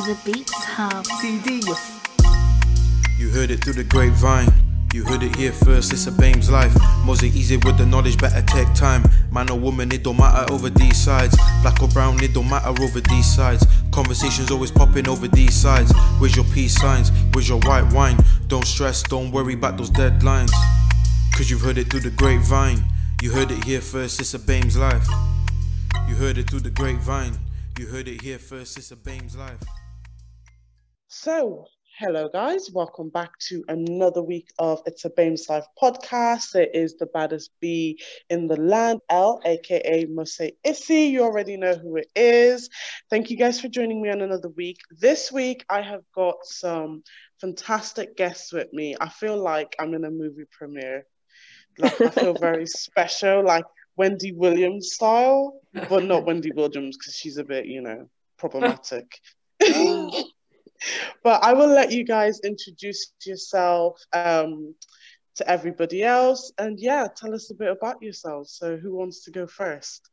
[0.00, 1.04] The Beats Hub.
[1.04, 1.60] CD.
[3.18, 4.48] You heard it through the grapevine.
[4.94, 6.74] You heard it here first, it's a BAME's life.
[7.04, 9.04] Mosaic easy with the knowledge, better take time.
[9.30, 11.36] Man or woman, it don't matter over these sides.
[11.60, 13.66] Black or brown, it don't matter over these sides.
[13.92, 15.92] Conversations always popping over these sides.
[16.18, 17.12] Where's your peace signs?
[17.34, 18.16] Where's your white wine?
[18.46, 20.50] Don't stress, don't worry about those deadlines.
[21.36, 22.82] Cause you've heard it through the grapevine.
[23.20, 25.06] You heard it here first, it's a BAME's life.
[26.08, 27.36] You heard it through the grapevine.
[27.78, 29.62] You heard it here first, it's a BAME's life.
[31.12, 31.66] So,
[31.98, 36.54] hello guys, welcome back to another week of It's a BAME's Life podcast.
[36.54, 41.10] It is the baddest bee in the land, L, aka Mose Issy.
[41.10, 42.70] You already know who it is.
[43.10, 44.78] Thank you guys for joining me on another week.
[45.00, 47.02] This week, I have got some
[47.40, 48.94] fantastic guests with me.
[49.00, 51.06] I feel like I'm in a movie premiere.
[51.76, 53.64] Like, I feel very special, like
[53.96, 59.18] Wendy Williams style, but not Wendy Williams because she's a bit, you know, problematic.
[59.62, 60.24] Oh.
[61.22, 64.74] But I will let you guys introduce yourself um,
[65.36, 66.52] to everybody else.
[66.58, 68.52] And yeah, tell us a bit about yourselves.
[68.52, 70.08] So, who wants to go first?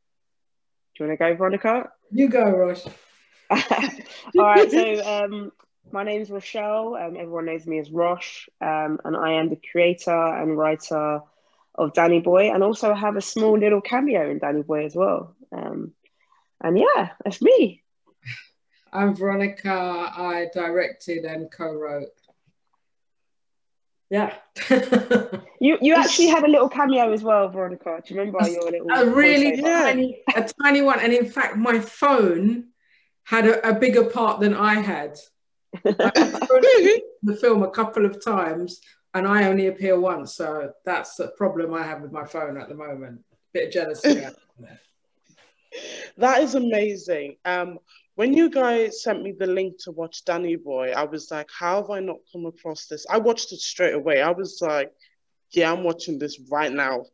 [0.95, 1.89] Do you want to go, Veronica?
[2.11, 2.86] You go, Rosh.
[3.50, 3.59] All
[4.38, 4.72] right.
[4.72, 5.52] So, um,
[5.91, 6.95] my name is Rochelle.
[6.95, 11.22] Um, everyone knows me as Rosh, um, and I am the creator and writer
[11.75, 14.95] of Danny Boy, and also I have a small little cameo in Danny Boy as
[14.95, 15.36] well.
[15.56, 15.94] Um,
[16.61, 17.84] and yeah, that's me.
[18.93, 19.71] I'm Veronica.
[19.71, 22.07] I directed and co-wrote.
[24.09, 24.35] Yeah.
[25.59, 28.02] you you actually had a little cameo as well, Veronica.
[28.05, 28.89] Do you remember your little?
[28.91, 32.67] A really tiny, a tiny one, and in fact, my phone
[33.25, 35.17] had a, a bigger part than I had.
[35.83, 38.79] the film a couple of times,
[39.13, 42.69] and I only appear once, so that's the problem I have with my phone at
[42.69, 43.22] the moment.
[43.53, 44.25] Bit of jealousy.
[46.17, 47.35] that is amazing.
[47.44, 47.79] Um,
[48.17, 51.81] when you guys sent me the link to watch Danny Boy, I was like, how
[51.83, 53.05] have I not come across this?
[53.07, 54.23] I watched it straight away.
[54.23, 54.91] I was like,
[55.51, 57.05] yeah, I'm watching this right now.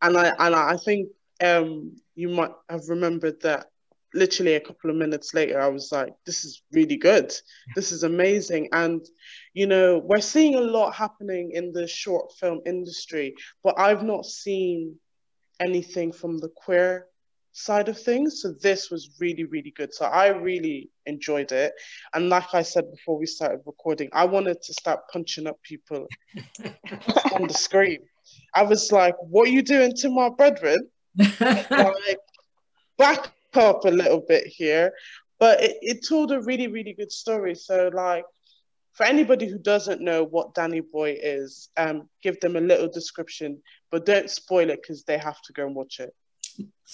[0.00, 1.10] And I and I think
[1.44, 3.66] um, you might have remembered that
[4.14, 7.30] literally a couple of minutes later, I was like, this is really good.
[7.74, 8.70] This is amazing.
[8.72, 9.04] And,
[9.52, 14.24] you know, we're seeing a lot happening in the short film industry, but I've not
[14.24, 14.96] seen
[15.60, 17.07] anything from the queer
[17.58, 18.42] side of things.
[18.42, 19.92] So this was really, really good.
[19.92, 21.72] So I really enjoyed it.
[22.14, 26.06] And like I said before we started recording, I wanted to start punching up people
[27.34, 27.98] on the screen.
[28.54, 30.88] I was like, what are you doing to my brethren?
[31.40, 32.18] like,
[32.96, 34.92] back up a little bit here.
[35.40, 37.54] But it, it told a really, really good story.
[37.54, 38.24] So like
[38.92, 43.62] for anybody who doesn't know what Danny Boy is, um, give them a little description,
[43.90, 46.14] but don't spoil it because they have to go and watch it.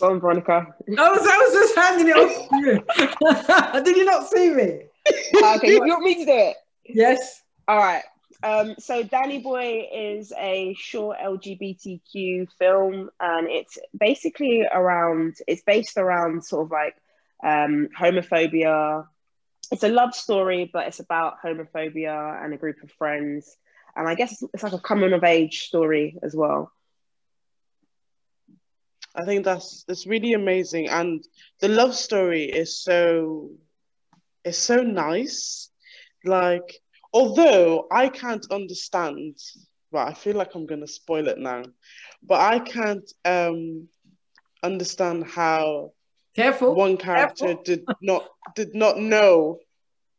[0.00, 0.66] Go on, Veronica.
[0.98, 2.48] I was, I was just handing it off
[3.76, 3.82] to you.
[3.84, 4.86] Did you not see me?
[5.56, 6.56] okay, you want me to do it?
[6.86, 7.42] Yes.
[7.69, 8.02] All right.
[8.42, 15.36] Um, so Danny Boy is a short LGBTQ film, and it's basically around.
[15.47, 16.96] It's based around sort of like
[17.42, 19.06] um, homophobia.
[19.70, 23.56] It's a love story, but it's about homophobia and a group of friends,
[23.96, 26.70] and I guess it's, it's like a coming of age story as well.
[29.14, 31.25] I think that's that's really amazing, and
[31.60, 33.50] the love story is so
[34.44, 35.70] is so nice.
[36.25, 36.80] Like,
[37.12, 39.36] although I can't understand,
[39.92, 41.62] well, I feel like I'm gonna spoil it now,
[42.22, 43.88] but I can't um
[44.62, 45.92] understand how
[46.34, 47.62] careful one character careful.
[47.64, 49.60] did not did not know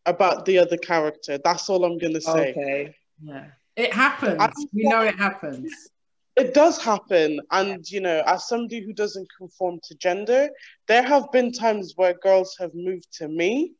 [0.05, 1.37] about the other character.
[1.43, 2.51] That's all I'm gonna say.
[2.51, 2.95] Okay.
[3.21, 4.67] Yeah, it happens.
[4.71, 5.89] we know it happens
[6.35, 10.49] it does happen and you know as somebody who doesn't conform to gender
[10.87, 13.71] there have been times where girls have moved to me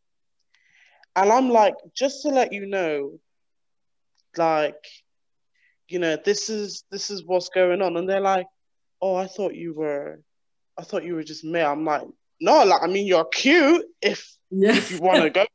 [1.16, 3.12] and i'm like just to let you know
[4.38, 4.84] like
[5.88, 8.48] you know this is this is what's going on and they're like
[9.02, 10.20] oh i thought you were
[10.78, 12.04] i thought you were just me i'm like
[12.40, 14.76] no like i mean you're cute if yeah.
[14.76, 15.46] if you want to go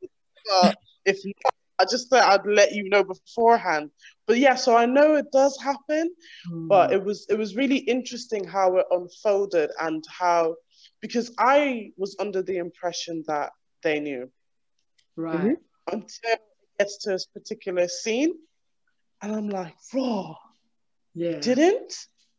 [0.49, 3.91] but if not, I just thought I'd let you know beforehand.
[4.31, 6.09] But yeah, so I know it does happen,
[6.49, 6.69] mm.
[6.69, 10.55] but it was it was really interesting how it unfolded and how
[11.01, 13.49] because I was under the impression that
[13.83, 14.31] they knew.
[15.17, 15.35] Right.
[15.37, 15.93] Mm-hmm.
[15.93, 16.41] Until it
[16.79, 18.35] gets to this particular scene.
[19.21, 20.37] And I'm like, raw.
[21.13, 21.39] Yeah.
[21.39, 21.93] Didn't?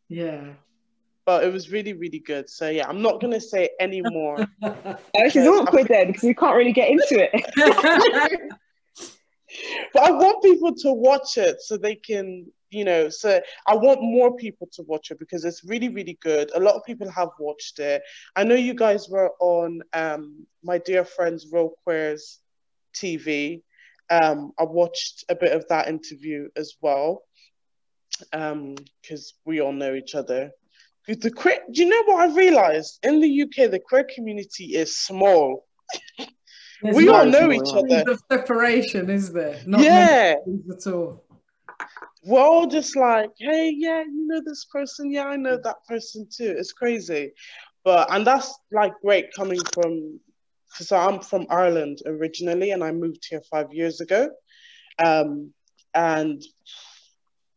[0.08, 0.44] Yeah.
[1.26, 2.48] But it was really, really good.
[2.48, 4.38] So yeah, I'm not gonna say any more.
[5.14, 8.50] Which is awkward then because we can't really get into it
[9.92, 14.02] but I want people to watch it so they can, you know, so I want
[14.02, 16.50] more people to watch it because it's really, really good.
[16.54, 18.02] A lot of people have watched it.
[18.36, 22.38] I know you guys were on um, my dear friends Real Queers
[22.94, 23.62] TV.
[24.10, 27.22] Um, I watched a bit of that interview as well
[28.30, 28.52] because
[29.32, 30.50] um, we all know each other.
[31.08, 33.00] The queer, do you know what I realized?
[33.02, 35.66] In the UK, the queer community is small.
[36.82, 38.04] we all know each other.
[38.04, 39.60] The separation is there?
[39.66, 40.34] Not yeah,
[40.70, 41.24] at all.
[42.24, 46.28] We're all just like, hey, yeah, you know this person, yeah, I know that person
[46.30, 46.54] too.
[46.56, 47.32] It's crazy,
[47.84, 50.20] but and that's like great coming from
[50.68, 54.30] because I'm from Ireland originally, and I moved here five years ago,
[55.04, 55.52] um,
[55.94, 56.42] and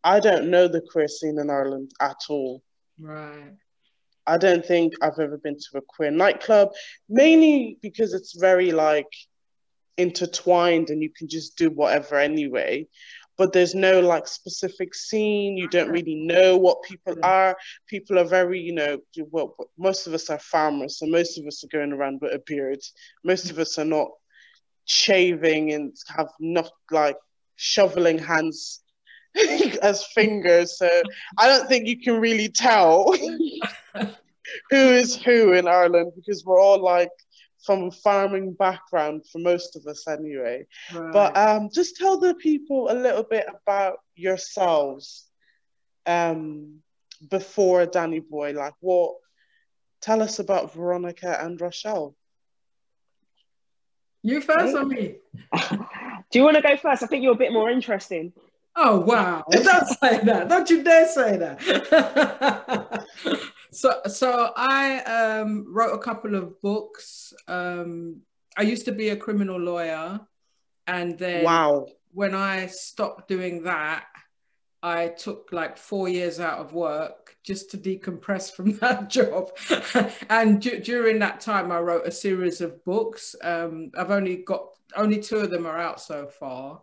[0.03, 2.63] I don't know the queer scene in Ireland at all.
[2.99, 3.53] Right.
[4.27, 6.69] I don't think I've ever been to a queer nightclub,
[7.09, 9.11] mainly because it's very like
[9.97, 12.87] intertwined and you can just do whatever anyway.
[13.37, 15.57] But there's no like specific scene.
[15.57, 17.25] You don't really know what people mm.
[17.25, 17.57] are.
[17.87, 18.99] People are very, you know,
[19.29, 22.39] well, most of us are farmers, so most of us are going around with a
[22.39, 22.79] beard.
[23.23, 24.07] Most of us are not
[24.85, 27.17] shaving and have not like
[27.55, 28.81] shoveling hands
[29.81, 30.77] as fingers.
[30.77, 30.89] So
[31.37, 33.13] I don't think you can really tell
[34.69, 37.11] who is who in Ireland because we're all like
[37.65, 40.67] from farming background for most of us anyway.
[40.93, 41.11] Right.
[41.11, 45.25] But um, just tell the people a little bit about yourselves
[46.05, 46.81] um,
[47.29, 48.53] before Danny Boy.
[48.53, 49.15] Like what?
[50.01, 52.15] Tell us about Veronica and Rochelle.
[54.21, 55.15] You first or me?
[56.31, 57.03] Do you want to go first?
[57.03, 58.33] I think you're a bit more interesting.
[58.75, 59.43] Oh wow!
[59.49, 60.49] Don't say that.
[60.49, 63.05] Don't you dare say that.
[63.75, 67.33] so, so I um, wrote a couple of books.
[67.47, 68.21] Um,
[68.57, 70.21] I used to be a criminal lawyer,
[70.87, 74.05] and then wow, when I stopped doing that,
[74.81, 79.51] I took like four years out of work just to decompress from that job.
[80.29, 83.35] and d- during that time, I wrote a series of books.
[83.43, 86.81] Um, I've only got only two of them are out so far,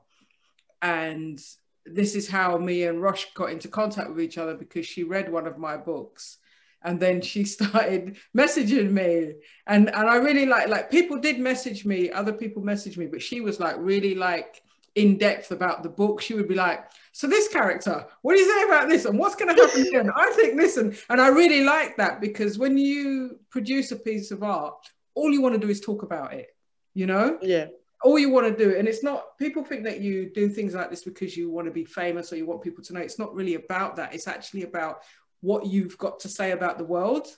[0.83, 1.43] and
[1.87, 5.33] this is how me and Rosh got into contact with each other because she read
[5.33, 6.37] one of my books
[6.85, 9.35] and then she started messaging me.
[9.67, 13.23] And and I really like like people did message me other people messaged me but
[13.23, 14.63] she was like really like
[14.95, 16.21] in depth about the book.
[16.21, 19.05] She would be like so this character what do you say about this?
[19.05, 22.21] And what's going to happen here I think this and and I really like that
[22.21, 24.75] because when you produce a piece of art
[25.15, 26.49] all you want to do is talk about it
[26.95, 27.39] you know?
[27.41, 27.67] Yeah.
[28.05, 30.91] All you want to do and it's not people think that you do things like
[30.91, 33.01] this because you want to be famous or you want people to know.
[33.01, 34.13] It's not really about that.
[34.13, 35.03] It's actually about
[35.43, 37.29] what you've got to say about the world.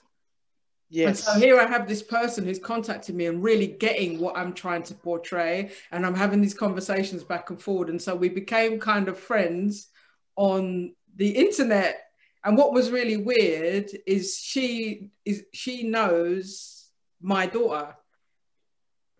[0.87, 1.07] Yes.
[1.07, 4.53] and so here i have this person who's contacted me and really getting what i'm
[4.53, 5.71] trying to portray.
[5.91, 7.89] And i'm having these conversations back and forward.
[7.89, 9.89] And so we became kind of friends
[10.35, 12.03] on the internet.
[12.43, 17.95] And what was really weird is she is she knows my daughter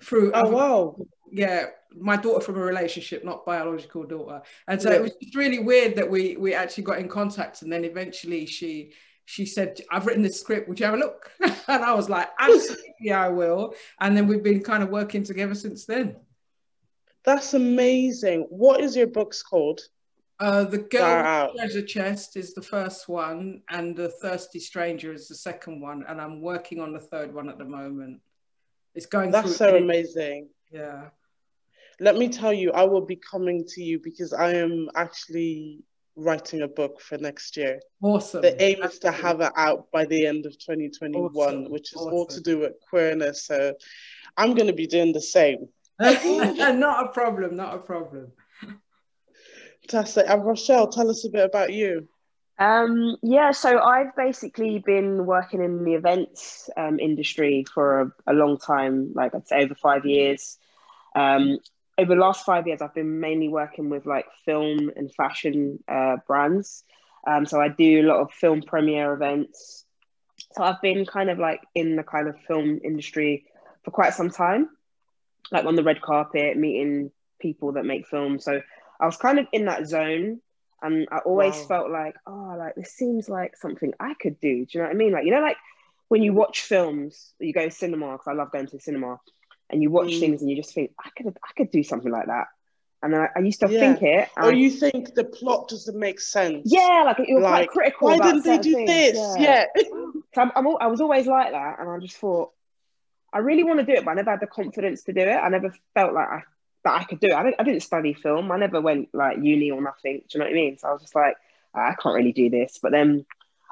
[0.01, 0.95] through oh wow.
[1.31, 1.65] Yeah,
[1.99, 4.41] my daughter from a relationship, not biological daughter.
[4.67, 4.97] And so yeah.
[4.97, 8.45] it was just really weird that we we actually got in contact, and then eventually
[8.45, 8.93] she
[9.25, 10.67] she said, "I've written this script.
[10.69, 14.43] Would you have a look?" and I was like, "Absolutely, I will." And then we've
[14.43, 16.17] been kind of working together since then.
[17.23, 18.45] That's amazing.
[18.49, 19.81] What is your book's called?
[20.39, 25.35] Uh, the Girl Treasure Chest is the first one, and The Thirsty Stranger is the
[25.35, 28.21] second one, and I'm working on the third one at the moment.
[28.93, 29.31] It's going.
[29.31, 30.49] That's so amazing.
[30.71, 31.09] Yeah.
[31.99, 35.83] Let me tell you, I will be coming to you because I am actually
[36.15, 37.79] writing a book for next year.
[38.01, 38.41] Awesome.
[38.41, 41.71] The aim is to have it out by the end of 2021, awesome.
[41.71, 42.13] which is awesome.
[42.13, 43.45] all to do with queerness.
[43.45, 43.73] So
[44.37, 45.67] I'm going to be doing the same.
[45.99, 48.31] not a problem, not a problem.
[49.87, 50.25] Fantastic.
[50.27, 52.07] And Rochelle, tell us a bit about you.
[52.57, 58.33] Um, yeah, so I've basically been working in the events um, industry for a, a,
[58.33, 60.57] long time, like I'd say over five years.
[61.15, 61.59] Um,
[61.97, 66.17] over the last five years, I've been mainly working with like film and fashion uh,
[66.27, 66.83] brands.
[67.25, 69.85] Um, so I do a lot of film premiere events.
[70.53, 73.45] So I've been kind of like in the kind of film industry
[73.83, 74.69] for quite some time,
[75.51, 78.43] like on the red carpet, meeting people that make films.
[78.43, 78.61] So
[78.99, 80.41] I was kind of in that zone
[80.81, 81.65] and I always wow.
[81.67, 84.65] felt like, oh, like this seems like something I could do.
[84.65, 85.11] Do you know what I mean?
[85.13, 85.57] Like, you know, like
[86.09, 89.19] when you watch films, you go to cinema, because I love going to the cinema,
[89.69, 90.19] and you watch mm.
[90.19, 92.47] things and you just think, I could I could do something like that.
[93.03, 93.79] And then I, I used to yeah.
[93.79, 94.29] think it.
[94.35, 96.63] Or you think the plot doesn't make sense.
[96.65, 98.07] Yeah, like you're like, quite critical.
[98.07, 98.89] Why didn't they do things.
[98.89, 99.35] this?
[99.37, 99.65] Yeah.
[99.75, 99.83] yeah.
[100.33, 101.79] so I'm, I'm, I was always like that.
[101.79, 102.51] And I just thought,
[103.31, 105.35] I really want to do it, but I never had the confidence to do it.
[105.35, 106.43] I never felt like I
[106.85, 107.27] that I could do.
[107.27, 107.33] It.
[107.33, 108.51] I didn't, I didn't study film.
[108.51, 110.19] I never went like uni or nothing.
[110.19, 110.77] Do you know what I mean?
[110.77, 111.35] So I was just like,
[111.73, 112.79] I can't really do this.
[112.81, 113.25] But then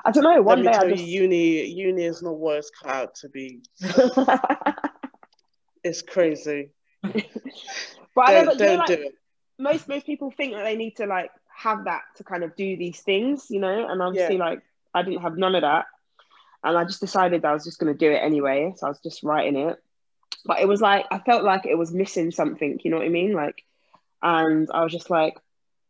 [0.04, 0.42] I don't know.
[0.42, 1.04] One Let day I just...
[1.06, 3.62] uni uni is not what it's cut out to be.
[5.84, 6.72] it's crazy.
[8.16, 9.14] But I Don't, know, don't like, do it.
[9.58, 12.78] most most people think that they need to like have that to kind of do
[12.78, 13.88] these things, you know.
[13.90, 14.62] And obviously, like
[14.94, 15.86] I didn't have none of that,
[16.64, 18.74] and I just decided I was just going to do it anyway.
[18.78, 19.78] So I was just writing it,
[20.46, 22.80] but it was like I felt like it was missing something.
[22.84, 23.34] You know what I mean?
[23.34, 23.64] Like,
[24.22, 25.36] and I was just like,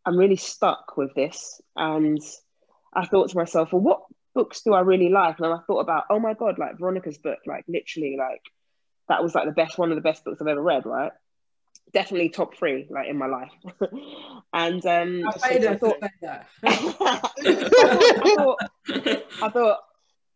[0.06, 2.20] I'm really stuck with this, and
[2.94, 4.02] I thought to myself, well, what
[4.34, 5.40] books do I really like?
[5.40, 8.42] And then I thought about, oh my god, like Veronica's book, like literally, like
[9.10, 11.12] that was like the best one of the best books I've ever read, right?
[11.94, 13.52] Definitely top three, like in my life.
[14.54, 15.98] and um, I so I thought.
[16.64, 18.60] I thought,
[19.42, 19.80] I thought,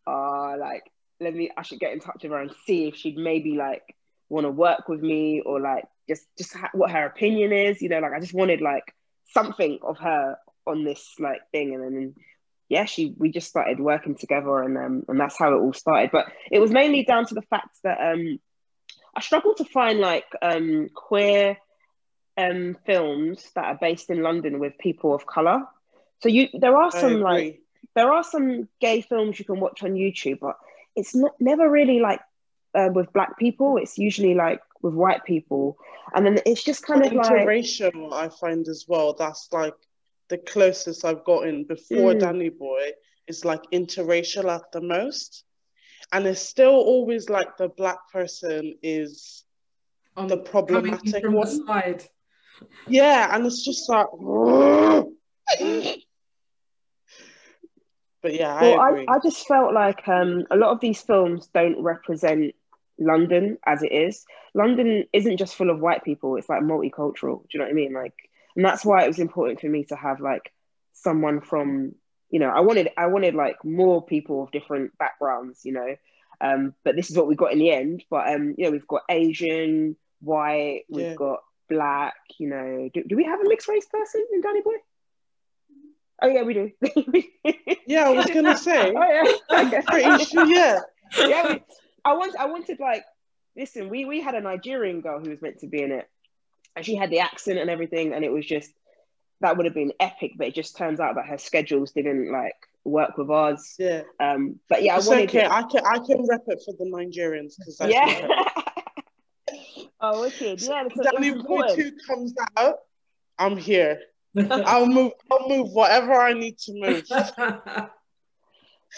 [0.06, 0.84] oh, like
[1.20, 3.82] let me, I should get in touch with her and see if she'd maybe like
[4.28, 7.82] want to work with me or like just just ha- what her opinion is.
[7.82, 8.94] You know, like I just wanted like
[9.32, 12.14] something of her on this like thing, and then
[12.68, 16.10] yeah, she we just started working together, and um, and that's how it all started.
[16.12, 18.38] But it was mainly down to the fact that um,
[19.18, 21.56] I struggle to find like um queer
[22.36, 25.64] um films that are based in London with people of color.
[26.22, 27.60] So you there are some like
[27.96, 30.56] there are some gay films you can watch on YouTube, but
[30.94, 32.20] it's not never really like
[32.76, 33.76] uh, with black people.
[33.78, 35.78] It's usually like with white people,
[36.14, 39.14] and then it's just kind of like interracial I find as well.
[39.14, 39.74] That's like
[40.28, 42.20] the closest I've gotten before Mm.
[42.20, 42.92] Danny Boy
[43.26, 45.42] is like interracial at the most.
[46.12, 49.44] And it's still always like the black person is
[50.16, 52.04] On The problematic from the side.
[52.88, 54.06] yeah, and it's just like
[58.20, 59.04] But yeah, well, I I.
[59.08, 62.52] I just felt like um, a lot of these films don't represent
[62.98, 64.24] London as it is.
[64.54, 67.42] London isn't just full of white people; it's like multicultural.
[67.42, 67.92] Do you know what I mean?
[67.92, 68.14] Like,
[68.56, 70.52] and that's why it was important for me to have like
[70.94, 71.94] someone from,
[72.30, 75.96] you know, I wanted I wanted like more people of different backgrounds, you know.
[76.40, 78.04] Um, but this is what we got in the end.
[78.10, 81.14] But um, you know, we've got Asian, white, we've Yeah.
[81.14, 82.14] got black.
[82.38, 84.74] You know, do, do we have a mixed race person in Danny Boy?
[86.20, 86.72] Oh yeah, we do.
[87.86, 88.92] yeah, I was gonna say.
[88.96, 89.80] Oh yeah.
[89.82, 90.78] Pretty sure, yeah.
[91.18, 91.62] yeah, we,
[92.04, 93.04] I want, I wanted like,
[93.56, 96.08] listen, we we had a Nigerian girl who was meant to be in it,
[96.76, 98.70] and she had the accent and everything, and it was just
[99.40, 102.56] that would have been epic, but it just turns out that her schedules didn't like
[102.84, 103.74] work with ours.
[103.78, 104.02] Yeah.
[104.18, 105.44] Um, but yeah, I wanted okay.
[105.44, 105.50] it.
[105.50, 108.28] I can I can rep it for the Nigerians because yeah.
[110.00, 110.60] oh, wicked.
[110.60, 112.76] Yeah, because Danny Boy 2 comes out,
[113.38, 114.00] I'm here.
[114.50, 117.04] I'll move I'll move whatever I need to move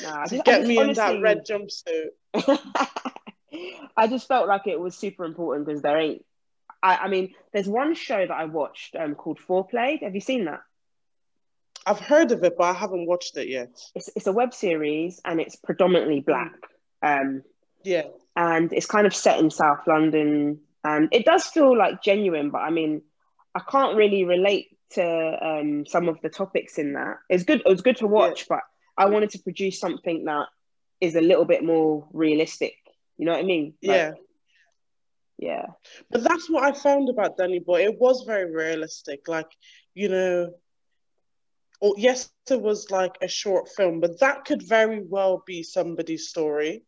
[0.02, 2.10] Nah, to just- I get just me in that red jumpsuit.
[3.96, 6.24] I just felt like it was super important because there ain't.
[6.82, 10.02] I, I mean, there's one show that I watched um, called Foreplay.
[10.02, 10.60] Have you seen that?
[11.86, 13.70] I've heard of it, but I haven't watched it yet.
[13.94, 16.52] It's it's a web series and it's predominantly black.
[17.02, 17.42] Um,
[17.82, 18.04] Yeah.
[18.36, 22.50] and it's kind of set in South London, and it does feel like genuine.
[22.50, 23.02] But I mean,
[23.54, 27.16] I can't really relate to um, some of the topics in that.
[27.28, 27.60] It's good.
[27.64, 28.60] It was good to watch, but
[28.96, 30.46] I wanted to produce something that
[31.00, 32.74] is a little bit more realistic.
[33.16, 33.74] You know what I mean?
[33.82, 34.12] Like, Yeah.
[35.40, 35.66] Yeah.
[36.10, 37.84] But that's what I found about Danny Boy.
[37.84, 39.26] It was very realistic.
[39.26, 39.50] Like,
[39.94, 40.52] you know,
[41.80, 46.28] or yes, it was like a short film, but that could very well be somebody's
[46.28, 46.84] story.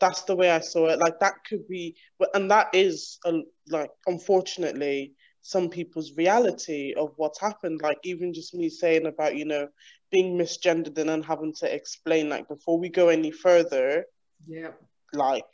[0.00, 0.98] That's the way I saw it.
[0.98, 7.12] Like that could be, but- and that is a, like, unfortunately, some people's reality of
[7.16, 7.82] what's happened.
[7.82, 9.68] Like even just me saying about, you know,
[10.10, 12.30] being misgendered and then having to explain.
[12.30, 14.06] Like before we go any further,
[14.46, 14.70] yeah.
[15.12, 15.44] like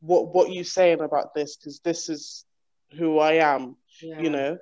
[0.00, 2.44] what what you saying about this because this is
[2.96, 4.20] who I am yeah.
[4.20, 4.58] you know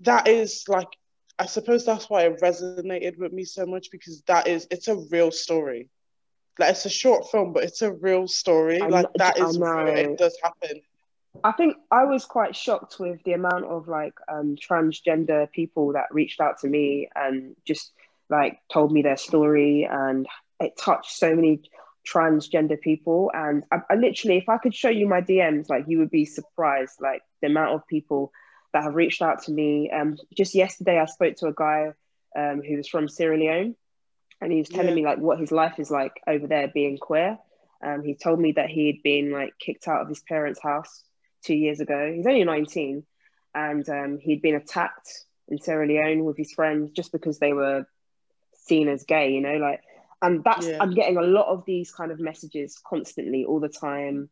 [0.00, 0.88] that is like
[1.38, 4.96] I suppose that's why it resonated with me so much because that is it's a
[5.10, 5.90] real story
[6.58, 9.88] like it's a short film but it's a real story I like that is real.
[9.88, 10.80] it does happen
[11.44, 16.06] I think I was quite shocked with the amount of like um, transgender people that
[16.10, 17.92] reached out to me and just
[18.28, 20.26] like told me their story, and
[20.60, 21.62] it touched so many
[22.06, 23.30] transgender people.
[23.34, 26.24] And I, I literally, if I could show you my DMs, like you would be
[26.24, 28.32] surprised, like the amount of people
[28.72, 29.90] that have reached out to me.
[29.90, 31.92] Um, just yesterday, I spoke to a guy
[32.36, 33.74] um, who was from Sierra Leone,
[34.40, 34.94] and he was telling Yeah.
[34.94, 37.38] me like what his life is like over there being queer.
[37.84, 41.04] Um, he told me that he had been like kicked out of his parents' house
[41.44, 42.12] two years ago.
[42.14, 43.04] He's only 19,
[43.54, 45.08] and um, he'd been attacked
[45.48, 47.86] in Sierra Leone with his friends just because they were
[48.54, 49.80] seen as gay, you know, like.
[50.22, 50.78] And that's Yeah.
[50.80, 54.30] I'm getting a lot of these kind of messages constantly, all the time,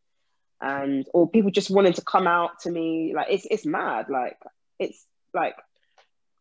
[0.61, 3.13] and or people just wanting to come out to me.
[3.15, 4.07] Like it's it's mad.
[4.09, 4.37] Like
[4.79, 5.55] it's like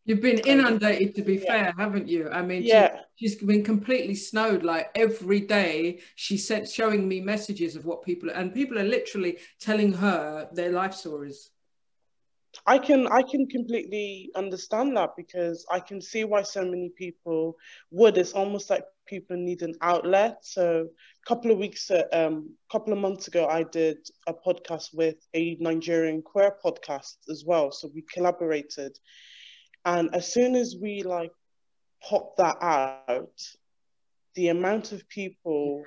[0.06, 1.46] You've been inundated, to be Yeah.
[1.46, 2.28] fair, haven't you?
[2.30, 4.62] I mean, she- yeah she's been completely snowed.
[4.62, 9.38] Like every day, she sent showing me messages of what people and people are literally
[9.60, 11.50] telling her their life stories.
[12.66, 17.56] I can I can completely understand that because I can see why so many people
[17.90, 18.16] would.
[18.18, 20.38] It's almost like people need an outlet.
[20.42, 24.94] So a couple of weeks, uh, um, couple of months ago, I did a podcast
[24.94, 27.70] with a Nigerian queer podcast as well.
[27.72, 28.98] So we collaborated,
[29.84, 31.32] and as soon as we like
[32.02, 33.18] popped that out,
[34.12, 35.82] the amount of people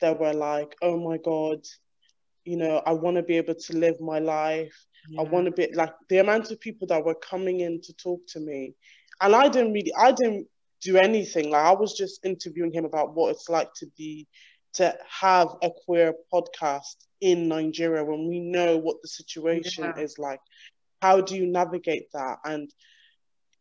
[0.00, 1.64] that were like, "Oh my god."
[2.44, 4.74] You know, I want to be able to live my life
[5.08, 5.20] yeah.
[5.20, 8.20] I want to be like the amount of people that were coming in to talk
[8.28, 8.74] to me.
[9.20, 10.46] And I didn't really, I didn't
[10.82, 11.50] do anything.
[11.50, 14.26] Like I was just interviewing him about what it's like to be,
[14.74, 20.02] to have a queer podcast in Nigeria when we know what the situation yeah.
[20.02, 20.40] is like.
[21.02, 22.38] How do you navigate that?
[22.44, 22.70] And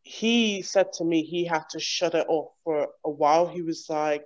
[0.03, 3.48] he said to me he had to shut it off for a while.
[3.48, 4.24] He was like,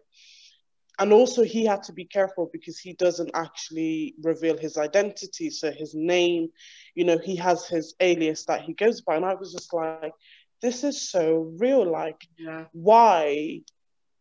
[1.04, 5.70] and also he had to be careful because he doesn't actually reveal his identity so
[5.70, 6.48] his name
[6.96, 9.18] you know he has his alias that he goes by.
[9.18, 10.14] And i was just like
[10.62, 11.86] this is so real.
[11.92, 12.64] Like yeah.
[12.72, 13.62] why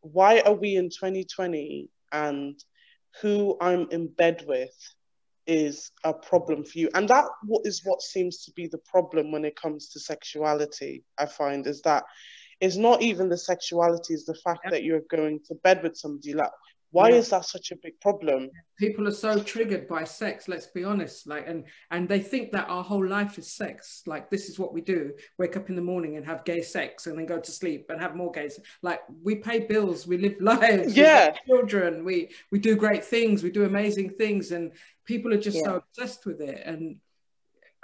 [0.00, 2.58] why are we in 2020 and
[3.20, 4.74] who i'm in bed with
[5.46, 6.88] is a problem for you?
[6.94, 7.26] And that
[7.64, 11.80] is what seems to be the problem when it comes to sexuality i find is
[11.82, 12.02] that
[12.62, 14.70] it's not even the sexuality, it's the fact yeah.
[14.70, 16.32] that you're going to bed with somebody.
[16.32, 16.52] Like,
[16.92, 17.16] why yeah.
[17.16, 18.50] is that such a big problem?
[18.78, 21.26] People are so triggered by sex, let's be honest.
[21.26, 24.02] Like, and and they think that our whole life is sex.
[24.06, 27.08] Like, this is what we do: wake up in the morning and have gay sex,
[27.08, 28.48] and then go to sleep and have more gay.
[28.48, 28.68] Sex.
[28.80, 33.42] Like, we pay bills, we live lives, yeah, we children, we we do great things,
[33.42, 34.70] we do amazing things, and
[35.04, 35.64] people are just yeah.
[35.64, 36.62] so obsessed with it.
[36.64, 36.98] And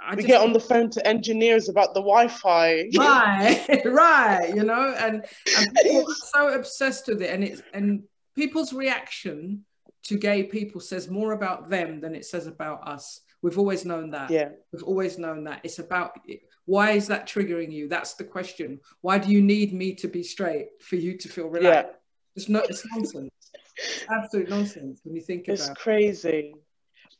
[0.01, 2.89] I we get on the phone to engineers about the Wi-Fi.
[2.97, 4.55] Right, right.
[4.55, 5.25] You know, and,
[5.57, 8.03] and people are so obsessed with it, and it's and
[8.35, 9.65] people's reaction
[10.03, 13.21] to gay people says more about them than it says about us.
[13.41, 14.31] We've always known that.
[14.31, 14.49] Yeah.
[14.71, 15.61] We've always known that.
[15.63, 16.19] It's about
[16.65, 17.87] why is that triggering you?
[17.87, 18.79] That's the question.
[19.01, 21.91] Why do you need me to be straight for you to feel relaxed?
[21.91, 21.95] Yeah.
[22.35, 22.69] It's not.
[22.69, 23.31] It's nonsense.
[23.77, 25.75] It's absolute nonsense when you think it's about.
[25.75, 26.53] It's crazy.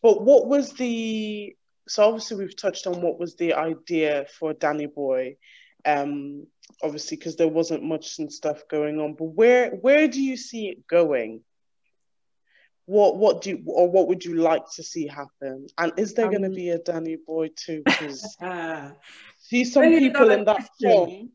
[0.01, 1.55] But what was the
[1.89, 5.37] so obviously we've touched on what was the idea for Danny Boy,
[5.85, 6.45] um,
[6.83, 9.15] obviously because there wasn't much and stuff going on.
[9.15, 11.41] But where where do you see it going?
[12.85, 15.67] What what do you, or what would you like to see happen?
[15.79, 17.81] And is there um, going to be a Danny Boy too?
[17.83, 18.37] Because
[19.39, 21.31] see, some people in that film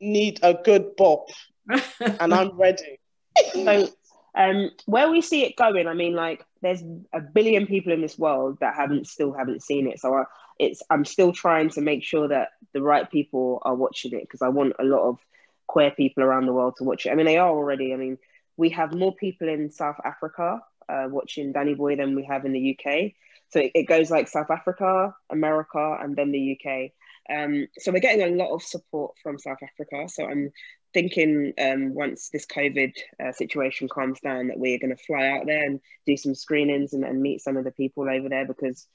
[0.00, 1.28] need a good bop,
[2.20, 3.00] and I'm ready.
[3.52, 3.88] so,
[4.34, 8.18] um, where we see it going, I mean, like there's a billion people in this
[8.18, 10.00] world that haven't still haven't seen it.
[10.00, 10.24] So I,
[10.58, 14.42] it's I'm still trying to make sure that the right people are watching it because
[14.42, 15.18] I want a lot of
[15.66, 17.10] queer people around the world to watch it.
[17.10, 17.92] I mean, they are already.
[17.92, 18.18] I mean,
[18.56, 22.52] we have more people in South Africa uh, watching Danny Boy than we have in
[22.52, 23.12] the UK.
[23.50, 26.90] So it, it goes like South Africa, America, and then the UK.
[27.30, 30.08] Um, so we're getting a lot of support from South Africa.
[30.08, 30.52] So I'm
[30.94, 35.46] thinking um, once this COVID uh, situation calms down that we're going to fly out
[35.46, 38.86] there and do some screenings and, and, meet some of the people over there because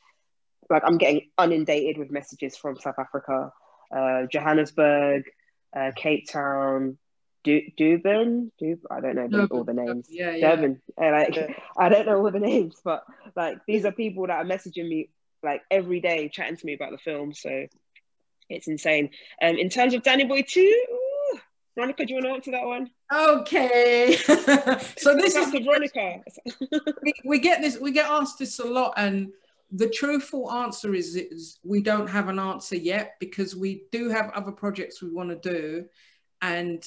[0.70, 3.52] like I'm getting inundated with messages from South Africa,
[3.96, 5.24] uh, Johannesburg,
[5.76, 6.98] uh, Cape Town,
[7.44, 9.48] du- Durban, Dub- I don't know Durban.
[9.52, 10.08] all the names.
[10.10, 10.56] Yeah, yeah.
[10.56, 10.82] Durban.
[10.98, 11.54] like yeah.
[11.78, 13.04] I don't know all the names, but
[13.36, 15.10] like these are people that are messaging me
[15.44, 17.34] like every day, chatting to me about the film.
[17.34, 17.68] So
[18.50, 19.12] it's insane.
[19.42, 20.86] Um, in terms of Danny Boy 2,
[21.76, 22.90] Veronica, do you want to answer that one?
[23.14, 24.16] Okay.
[24.98, 26.22] so this is the Veronica.
[27.04, 29.32] we, we get this, we get asked this a lot, and
[29.72, 34.32] the truthful answer is, is we don't have an answer yet because we do have
[34.32, 35.86] other projects we want to do,
[36.42, 36.84] and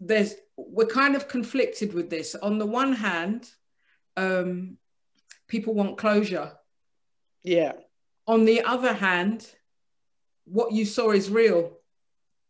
[0.00, 2.34] there's we're kind of conflicted with this.
[2.34, 3.48] On the one hand,
[4.16, 4.76] um,
[5.48, 6.52] people want closure.
[7.42, 7.72] Yeah.
[8.26, 9.46] On the other hand,
[10.44, 11.78] what you saw is real.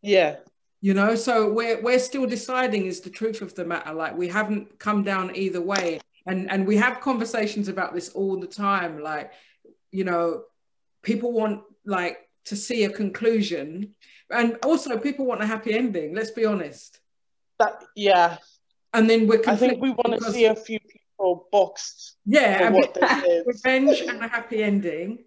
[0.01, 0.37] Yeah
[0.85, 3.91] you know so we're we're still deciding is the truth of the matter.
[3.91, 5.99] Like we haven't come down either way.
[6.27, 9.01] And and we have conversations about this all the time.
[9.01, 9.31] Like
[9.91, 10.43] you know
[11.01, 13.95] people want like to see a conclusion.
[14.29, 16.99] And also people want a happy ending let's be honest.
[17.57, 18.37] That yeah.
[18.93, 22.69] And then we're i think we want to see a few people boxed yeah
[23.47, 25.25] revenge and a happy ending.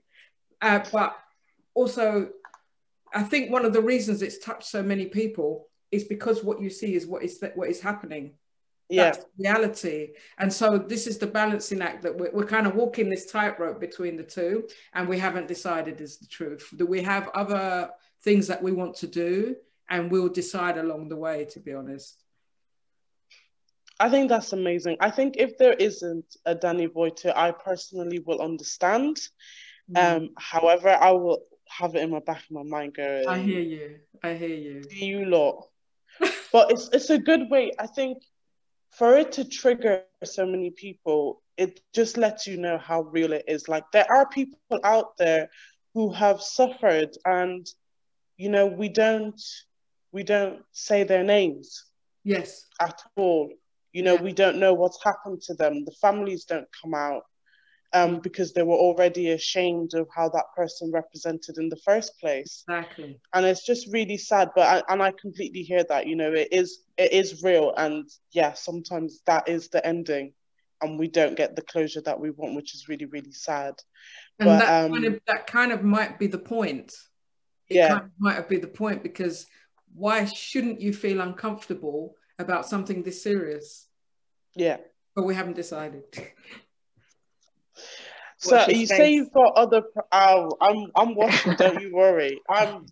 [0.63, 1.17] Uh, but
[1.75, 2.31] also
[3.15, 6.71] I think one of the reasons it's touched so many people is because what you
[6.71, 8.35] see is what is what is happening.
[8.89, 9.05] Yeah.
[9.05, 10.13] That's reality.
[10.39, 13.81] And so this is the balancing act that we're, we're kind of walking this tightrope
[13.81, 16.73] between the two, and we haven't decided is the truth.
[16.75, 17.91] Do we have other
[18.23, 19.57] things that we want to do,
[19.91, 21.45] and we'll decide along the way.
[21.47, 22.23] To be honest.
[24.01, 24.97] I think that's amazing.
[25.01, 29.19] I think if there isn't a Danny 2, I personally will understand.
[29.91, 30.17] Mm.
[30.17, 31.41] Um, however, I will
[31.71, 33.29] have it in my back of my mind going.
[33.29, 33.97] I hear you.
[34.23, 34.83] I hear you.
[34.91, 35.69] You lot.
[36.53, 37.73] but it's it's a good way.
[37.79, 38.19] I think
[38.91, 43.45] for it to trigger so many people, it just lets you know how real it
[43.47, 43.69] is.
[43.69, 45.51] Like there are people out there
[45.95, 47.67] who have suffered and
[48.37, 49.43] you know we don't
[50.13, 51.85] we don't say their names
[52.25, 53.51] yes at all
[53.93, 54.23] you know yeah.
[54.23, 57.23] we don't know what's happened to them the families don't come out
[57.93, 62.65] um, because they were already ashamed of how that person represented in the first place.
[62.69, 63.19] Exactly.
[63.35, 64.51] And it's just really sad.
[64.55, 66.07] But I, and I completely hear that.
[66.07, 70.35] You know, it is it is real, and yeah, sometimes that is the ending,
[70.83, 73.75] and we don't get the closure that we want, which is really really sad.
[74.39, 76.95] And but, that um, kind of that kind of might be the point.
[77.69, 79.47] It yeah, kind of might be the point because
[79.95, 83.87] why shouldn't you feel uncomfortable about something this serious?
[84.55, 84.79] Yeah.
[85.15, 86.05] But we haven't decided.
[88.39, 88.89] so you space?
[88.89, 89.83] say you've got other.
[90.13, 91.55] Oh, I'm I'm watching.
[91.55, 92.41] don't you worry.
[92.49, 92.87] I'm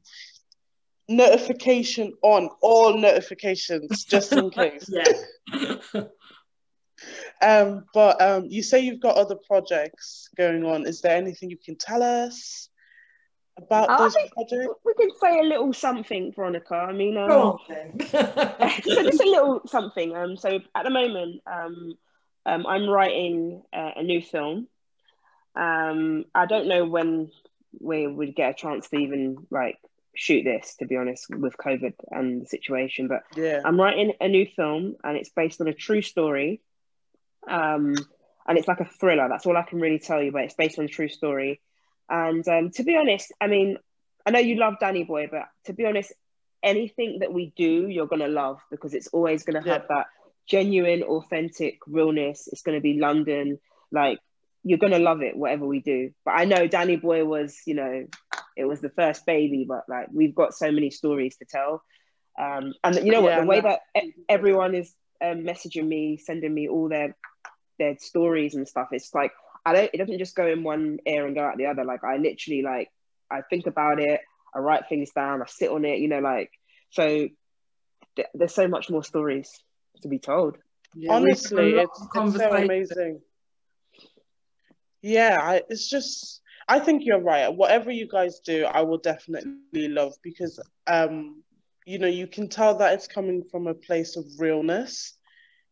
[1.08, 4.88] notification on all notifications just in case.
[4.88, 6.02] yeah.
[7.42, 10.86] um, but um, you say you've got other projects going on.
[10.86, 12.68] Is there anything you can tell us?
[13.58, 14.74] about I those projects?
[14.84, 16.74] We can say a little something, Veronica.
[16.74, 18.02] I mean, um, so
[18.82, 20.14] just a little something.
[20.14, 21.94] Um, so at the moment, um,
[22.44, 24.68] um I'm writing uh, a new film.
[25.56, 27.30] Um, I don't know when
[27.78, 29.78] we would get a chance to even like
[30.14, 33.08] shoot this, to be honest, with COVID and the situation.
[33.08, 36.60] But yeah, I'm writing a new film, and it's based on a true story.
[37.48, 37.94] Um,
[38.48, 39.28] and it's like a thriller.
[39.28, 40.32] That's all I can really tell you.
[40.32, 41.60] But it's based on a true story
[42.08, 43.78] and um, to be honest, I mean,
[44.24, 46.12] I know you love Danny Boy, but to be honest,
[46.62, 50.06] anything that we do, you're gonna love because it's always gonna have that
[50.46, 52.48] genuine, authentic realness.
[52.50, 53.58] It's gonna be London,
[53.90, 54.18] like
[54.66, 56.10] you're gonna love it, whatever we do.
[56.24, 58.04] But I know Danny Boy was, you know,
[58.56, 61.84] it was the first baby, but like we've got so many stories to tell.
[62.36, 63.82] Um, and you know what, the way that
[64.28, 67.16] everyone is um, messaging me, sending me all their
[67.78, 69.30] their stories and stuff, it's like
[69.64, 69.90] I don't.
[69.94, 71.84] It doesn't just go in one ear and go out the other.
[71.84, 72.90] Like I literally like
[73.30, 74.20] I think about it.
[74.52, 75.42] I write things down.
[75.42, 76.00] I sit on it.
[76.00, 76.50] You know, like
[76.90, 77.28] so.
[78.16, 79.50] Th- there's so much more stories
[80.02, 80.56] to be told.
[80.94, 83.20] Yeah, Honestly, it's, it's so amazing.
[85.06, 86.42] Yeah, I, it's just.
[86.68, 87.48] I think you're right.
[87.48, 91.44] Whatever you guys do, I will definitely love because um,
[91.86, 95.16] you know, you can tell that it's coming from a place of realness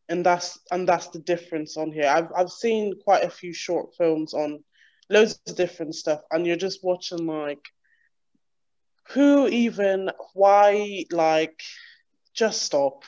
[0.09, 2.07] and that's and that's the difference on here.
[2.09, 4.63] I've I've seen quite a few short films on
[5.11, 7.65] loads of different stuff, and you're just watching like
[9.11, 11.61] who even why like
[12.35, 13.05] just stop.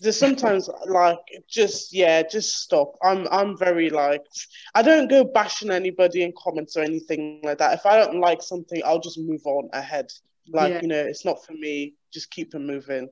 [0.00, 2.96] There's sometimes like just yeah, just stop.
[3.02, 4.22] I'm I'm very like
[4.74, 7.72] I don't go bashing anybody in comments or anything like that.
[7.78, 10.12] If I don't like something, I'll just move on ahead.
[10.48, 10.82] Like yeah.
[10.82, 11.94] you know, it's not for me.
[12.12, 13.08] Just keep it moving.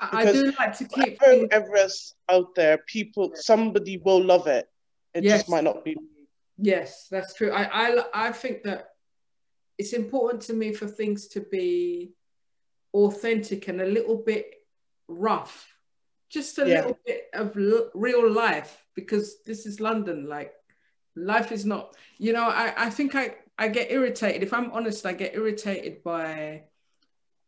[0.00, 2.78] I do like to keep Everest out there.
[2.78, 4.68] People, somebody will love it.
[5.14, 5.40] It yes.
[5.40, 5.96] just might not be.
[6.58, 7.50] Yes, that's true.
[7.50, 8.90] I, I I think that
[9.78, 12.12] it's important to me for things to be
[12.92, 14.52] authentic and a little bit
[15.08, 15.66] rough,
[16.30, 16.76] just a yeah.
[16.76, 20.28] little bit of l- real life because this is London.
[20.28, 20.54] Like
[21.16, 21.96] life is not.
[22.18, 24.42] You know, I I think I I get irritated.
[24.42, 26.64] If I'm honest, I get irritated by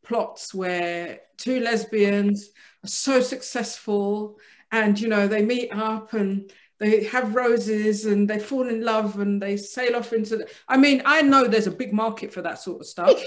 [0.05, 2.51] plots where two lesbians
[2.85, 4.39] are so successful
[4.73, 9.21] and you know they meet up and they have roses and they fall in love
[9.21, 12.43] and they sail off into the i mean i know there's a big market for
[12.43, 13.23] that sort of stuff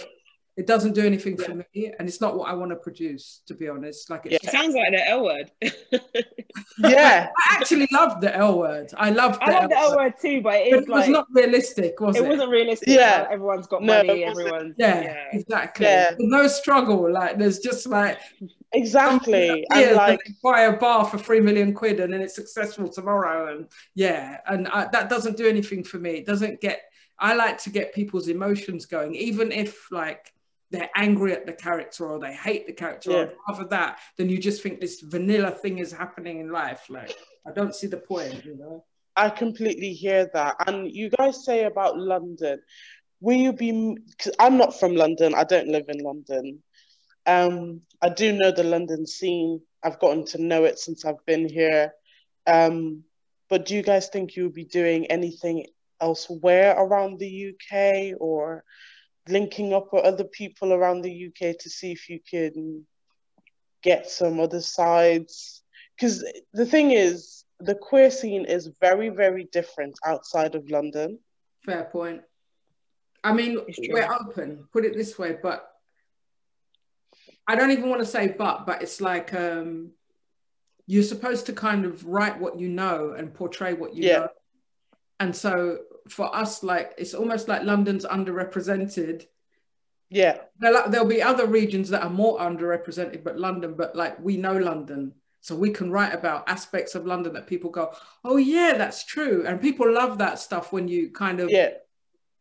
[0.58, 3.54] it doesn't do anything for me and it's not what i want to produce to
[3.54, 4.10] be honest.
[4.10, 5.52] Like it sounds like the l word.
[6.78, 7.30] Yeah.
[7.38, 8.92] i actually love the l word.
[8.98, 10.14] I love i love the l word.
[10.22, 12.30] too but it, it was not realistic was it, it?
[12.30, 13.28] wasn't realistic yeah.
[13.30, 15.24] everyone's got no, money everyone's yeah, yeah.
[15.34, 15.86] exactly.
[15.86, 16.16] Yeah.
[16.20, 18.20] no struggle like there's just like
[18.74, 19.66] exactly.
[19.72, 23.68] and like buy a bar for three million quid and then it's successful tomorrow and
[23.94, 26.12] yeah and I, that doesn't do anything for me.
[26.12, 26.82] It doesn't get
[27.18, 30.34] i like to get people's emotions going even if like
[30.72, 33.18] they're angry at the character or they hate the character yeah.
[33.18, 36.86] or rather that then you just think this vanilla thing is happening in life.
[36.90, 37.16] Like
[37.48, 38.84] i don't see the point you know?
[39.18, 40.56] I completely hear that.
[40.68, 42.60] And you guys say about london.
[43.22, 45.34] Will you be because i'm not from london.
[45.36, 46.64] I don't live in london.
[47.26, 49.62] Um i do know the london scene.
[49.84, 51.94] I've gotten to know it since i've been here.
[52.48, 53.04] Um
[53.48, 55.68] but do you guys think you'll be doing anything
[56.02, 58.64] elsewhere around the uk or
[59.28, 62.86] linking up with other people around the UK to see if you can
[63.82, 65.64] get some other sides.
[65.96, 71.20] Because the thing is, the queer scene is very, very different outside of London.
[71.64, 72.22] Fair point.
[73.24, 73.60] I mean,
[73.90, 75.68] we're open, put it this way, but
[77.48, 79.92] I don't even want to say but, but it's like um,
[80.86, 84.20] you're supposed to kind of write what you know and portray what you Yeah.
[84.20, 84.28] know.
[85.20, 89.26] And so for us, like, it's almost like London's underrepresented.
[90.10, 94.38] Yeah, There'll, there'll be other regions that are more underrepresented, but London, but like we
[94.38, 95.14] know London.
[95.42, 99.44] So we can write about aspects of London that people go, oh, yeah, that's true.
[99.46, 101.70] And people love that stuff when you kind of yeah,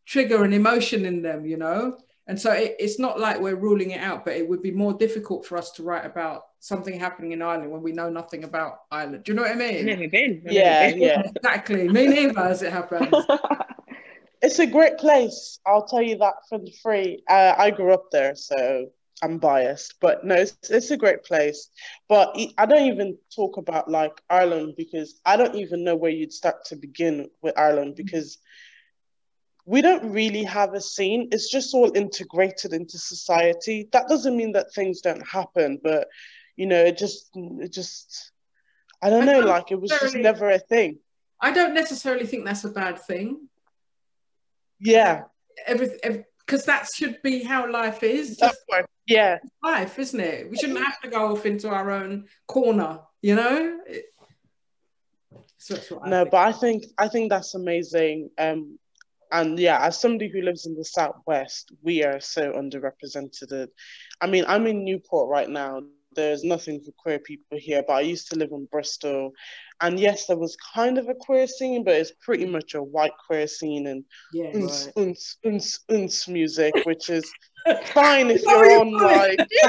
[0.06, 1.98] trigger an emotion in them, you know?
[2.26, 4.94] And so it, it's not like we're ruling it out, but it would be more
[4.94, 8.80] difficult for us to write about something happening in Ireland when we know nothing about
[8.90, 9.24] Ireland.
[9.24, 9.84] Do you know what I mean?
[9.84, 10.42] Never been.
[10.46, 11.02] I've yeah, been.
[11.02, 11.22] yeah.
[11.36, 11.88] Exactly.
[11.88, 13.12] Me neither, as it happens.
[14.44, 15.58] It's a great place.
[15.66, 17.22] I'll tell you that for free.
[17.30, 18.90] Uh, I grew up there, so
[19.22, 21.70] I'm biased, but no, it's, it's a great place.
[22.10, 26.32] But I don't even talk about like Ireland because I don't even know where you'd
[26.34, 28.36] start to begin with Ireland because
[29.66, 31.28] we don't really have a scene.
[31.32, 33.88] It's just all integrated into society.
[33.92, 36.08] That doesn't mean that things don't happen, but
[36.56, 38.30] you know, it just, it just,
[39.02, 40.98] I don't I know, don't like it was just never a thing.
[41.40, 43.48] I don't necessarily think that's a bad thing.
[44.80, 45.22] Yeah,
[45.66, 48.36] Everything, because that should be how life is.
[48.36, 48.58] Just.
[49.06, 49.38] Yeah.
[49.62, 50.50] life, isn't it?
[50.50, 53.80] We shouldn't have to go off into our own corner, you know?
[53.86, 54.06] It-
[55.58, 56.30] so I No, think.
[56.30, 58.30] but I think I think that's amazing.
[58.38, 58.78] Um,
[59.34, 63.68] and yeah, as somebody who lives in the southwest, we are so underrepresented.
[64.20, 65.82] I mean, I'm in Newport right now.
[66.14, 69.32] There's nothing for queer people here, but I used to live in Bristol,
[69.80, 73.12] and yes, there was kind of a queer scene, but it's pretty much a white
[73.26, 74.50] queer scene and yeah.
[74.54, 75.60] uns, right.
[75.90, 77.28] uns music, which is
[77.86, 79.40] fine if you're on like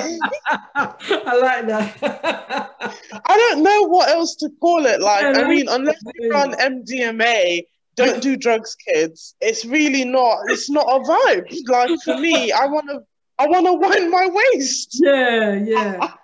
[0.75, 2.95] I like that.
[3.25, 5.01] I don't know what else to call it.
[5.01, 7.63] Like, I mean, unless you run MDMA,
[7.95, 9.35] don't do drugs, kids.
[9.41, 10.39] It's really not.
[10.49, 11.53] It's not a vibe.
[11.67, 13.01] Like for me, I want to.
[13.37, 14.89] I want to wind my waist.
[15.03, 16.11] yeah, yeah.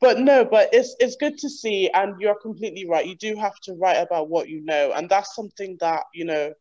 [0.00, 3.06] But no, but it's it's good to see, and you're completely right.
[3.06, 6.54] You do have to write about what you know, and that's something that you know.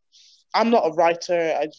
[0.53, 1.57] I'm not a writer.
[1.59, 1.69] I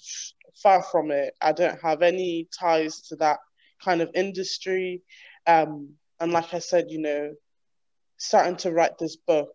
[0.63, 1.35] far from it.
[1.41, 3.39] I don't have any ties to that
[3.83, 5.03] kind of industry.
[5.47, 7.35] Um, and like I said, you know,
[8.17, 9.51] starting to write this book,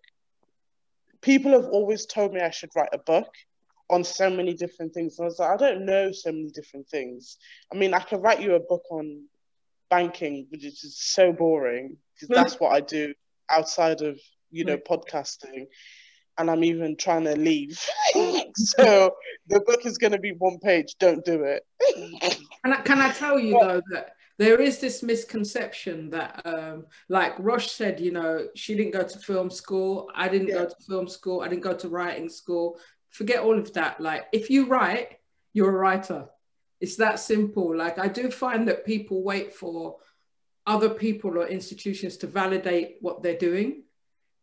[1.28, 3.28] people have always told me I should write a book
[3.90, 5.20] on so many different things.
[5.20, 7.38] And I was like, I don't know so many different things.
[7.72, 9.26] I mean, I could write you a book on
[9.90, 13.14] banking, which is so boring because that's what I do
[13.50, 14.18] outside of,
[14.52, 15.68] you know, podcasting.
[16.38, 17.78] And I'm even trying to leave.
[18.56, 19.12] so
[19.48, 20.96] the book is going to be one page.
[20.98, 21.64] Don't do it.
[22.64, 27.34] Can I, can I tell you though that there is this misconception that, um, like
[27.40, 30.10] Rosh said, you know, she didn't go to film school.
[30.14, 31.42] I didn't go to film school.
[31.42, 32.80] I didn't go to writing school.
[33.10, 34.00] Forget all of that.
[34.00, 35.18] Like, if you write,
[35.54, 36.28] you're a writer.
[36.80, 37.76] It's that simple.
[37.76, 39.98] Like, I do find that people wait for
[40.68, 43.84] other people or institutions to validate what they're doing.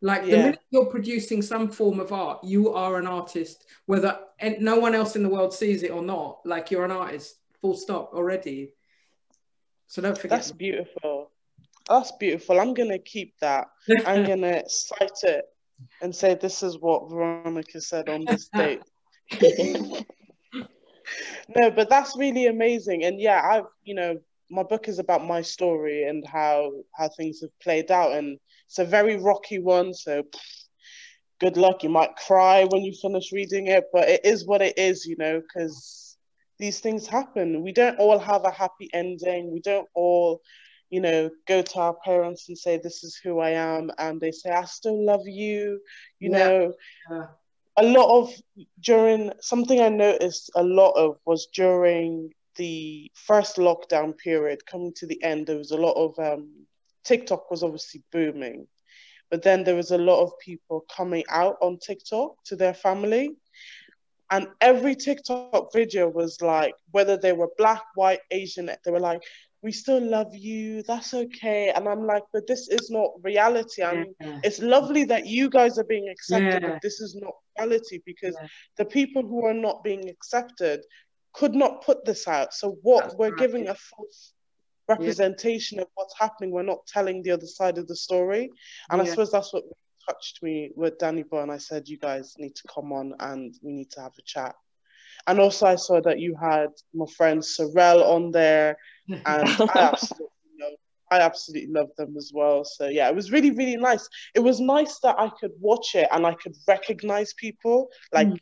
[0.01, 4.61] Like the minute you're producing some form of art, you are an artist, whether and
[4.61, 6.41] no one else in the world sees it or not.
[6.45, 8.73] Like you're an artist, full stop already.
[9.95, 10.31] So don't forget.
[10.39, 11.31] That's beautiful.
[11.89, 12.59] That's beautiful.
[12.59, 13.69] I'm going to keep that.
[14.05, 15.45] I'm going to cite it
[16.03, 18.81] and say this is what Veronica said on this date.
[21.55, 23.05] no, but that's really amazing.
[23.05, 24.19] And yeah, I've, you know,
[24.51, 28.81] my book is about my story and how how things have played out and it's
[28.81, 30.65] a very rocky one, so pff,
[31.39, 31.85] good luck.
[31.85, 35.15] You might cry when you finish reading it, but it is what it is, you
[35.19, 36.04] know, because
[36.59, 37.63] these things happen.
[37.63, 39.53] We don't all have a happy ending.
[39.53, 40.41] We don't all,
[40.91, 43.91] you know, go to our parents and say, This is who I am.
[43.99, 45.81] And they say, I still love you.
[46.21, 46.39] You Yeah.
[46.39, 46.73] know,
[47.11, 47.27] Yeah.
[47.77, 48.33] a lot of
[48.81, 55.07] during something I noticed a lot of was during the first lockdown period coming to
[55.07, 56.67] the end, there was a lot of um,
[57.05, 58.67] TikTok was obviously booming.
[59.31, 63.31] But then there was a lot of people coming out on TikTok to their family.
[64.35, 69.23] And every TikTok video was like, whether they were black, white, Asian, they were like,
[69.63, 70.83] we still love you.
[70.83, 71.71] That's okay.
[71.75, 73.83] And I'm like, but this is not reality.
[73.83, 74.41] I mean, Yeah.
[74.43, 76.69] it's lovely that you guys are being accepted, Yeah.
[76.71, 78.49] but this is not reality because Yeah.
[78.77, 80.85] the people who are not being accepted
[81.33, 82.53] could not put this out.
[82.55, 83.39] So what That's we're right.
[83.39, 84.33] giving a false
[84.89, 86.51] representation of what's happening.
[86.51, 88.51] We're not telling the other side of the story.
[88.91, 89.65] And I suppose that's what
[90.07, 91.43] touched me with Danny Boy.
[91.43, 94.23] And I said, you guys need to come on and we need to have a
[94.23, 94.55] chat.
[95.27, 98.77] And also I saw that you had my friend Sorel on there
[99.09, 100.29] and I absolutely
[100.61, 100.73] love
[101.11, 102.65] I absolutely love them as well.
[102.65, 104.09] So yeah, it was really, really nice.
[104.35, 107.89] It was nice that I could watch it and I could recognize people.
[108.13, 108.39] Like, Mm.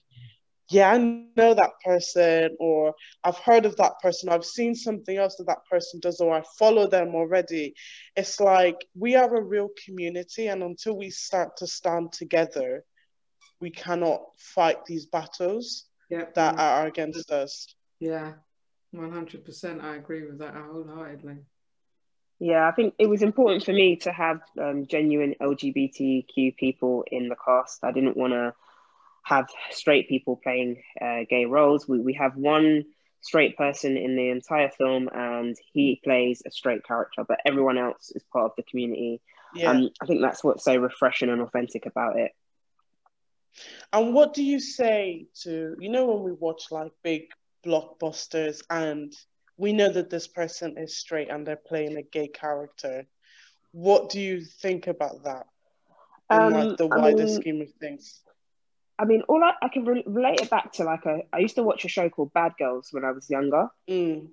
[0.72, 5.36] Yeah, I know that person, or I've heard of that person, I've seen something else
[5.36, 7.74] that that person does, or I follow them already.
[8.16, 12.84] It's like we are a real community, and until we start to stand together,
[13.60, 16.26] we cannot fight these battles Yeah.
[16.34, 17.66] that are against us.
[18.00, 18.34] Yeah.
[18.92, 19.80] One hundred percent.
[19.82, 21.38] I agree with that wholeheartedly.
[22.38, 27.28] Yeah, I think it was important for me to have um, genuine LGBTQ people in
[27.28, 27.84] the cast.
[27.84, 28.52] I didn't want to
[29.24, 31.86] have straight people playing uh, gay roles.
[31.88, 32.84] We, we have one
[33.20, 38.10] straight person in the entire film, and he plays a straight character, but everyone else
[38.14, 39.20] is part of the community.
[39.54, 39.70] Yeah.
[39.70, 42.32] Um, I think that's what's so refreshing and authentic about it.
[43.92, 47.24] And what do you say to, you know, when we watch like big
[47.64, 49.12] blockbusters and
[49.58, 53.06] we know that this person is straight and they're playing a gay character,
[53.72, 55.46] what do you think about that
[56.30, 58.20] in Um, like the I wider mean- scheme of things?
[59.02, 61.22] I mean, all I, I can re- relate it back to like a.
[61.32, 63.66] I used to watch a show called Bad Girls when I was younger.
[63.90, 64.28] Mm.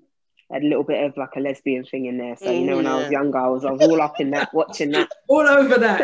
[0.52, 2.38] had a little bit of like a lesbian thing in there.
[2.38, 4.30] So you know, when I was Mm, younger, I was I was all up in
[4.32, 6.04] that, watching that, All over that,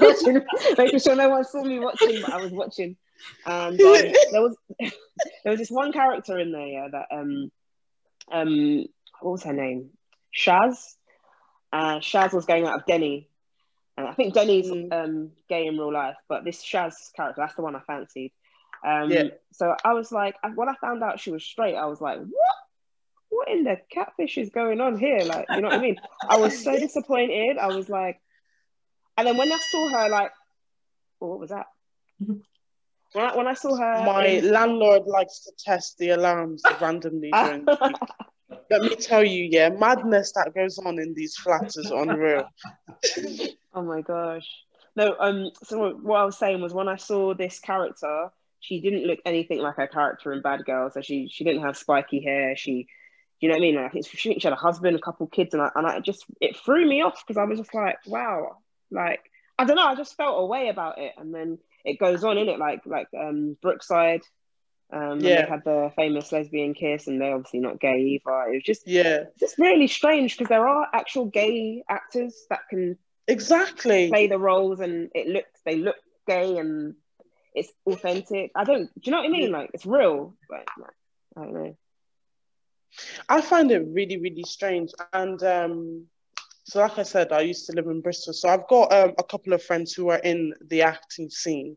[0.00, 0.42] watching,
[0.78, 2.96] making sure no one saw me watching, but I was watching.
[3.44, 7.50] And um, there was there was this one character in there yeah, that um
[8.32, 8.84] um
[9.20, 9.90] what was her name?
[10.34, 10.94] Shaz.
[11.72, 13.28] Uh, Shaz was going out of Denny.
[13.96, 14.92] And I think Denny's Mm.
[14.92, 18.32] um, gay in real life, but this Shaz character, that's the one I fancied.
[18.84, 19.24] Um, Yeah.
[19.52, 22.54] So I was like, when I found out she was straight, I was like, what?
[23.30, 25.18] What in the catfish is going on here?
[25.24, 25.96] Like, you know what I mean?
[26.28, 27.58] I was so disappointed.
[27.58, 28.20] I was like,
[29.16, 30.32] and then when I saw her, like,
[31.20, 31.66] oh, what was that?
[33.12, 37.30] When I, when I saw her, My in- landlord likes to test the alarms randomly
[37.30, 38.58] during the week.
[38.70, 42.50] Let me tell you, yeah, madness that goes on in these flats is unreal.
[43.74, 44.48] Oh my gosh.
[44.96, 49.06] No, um, so what I was saying was when I saw this character, she didn't
[49.06, 50.90] look anything like her character in Bad Girl.
[50.90, 52.56] So she she didn't have spiky hair.
[52.56, 52.86] She,
[53.40, 53.74] you know what I mean?
[53.74, 56.56] Like she, she had a husband, a couple kids, and I and I just it
[56.56, 58.58] threw me off because I was just like, wow,
[58.90, 59.20] like
[59.58, 62.38] I don't know, I just felt a way about it, and then it goes on
[62.38, 64.22] in it like like um Brookside.
[64.92, 65.42] Um, yeah.
[65.42, 68.48] They had the famous lesbian kiss, and they're obviously not gay either.
[68.48, 72.60] It was just Yeah, it's just really strange because there are actual gay actors that
[72.70, 72.96] can
[73.28, 74.08] exactly.
[74.08, 76.94] play the roles and it looks they look gay and
[77.54, 78.50] it's authentic.
[78.54, 79.52] I don't do you know what I mean?
[79.52, 80.90] Like it's real, but like,
[81.36, 81.76] I don't know.
[83.28, 84.92] I find it really, really strange.
[85.12, 86.06] And um,
[86.64, 88.32] so, like I said, I used to live in Bristol.
[88.32, 91.76] So I've got um, a couple of friends who are in the acting scene,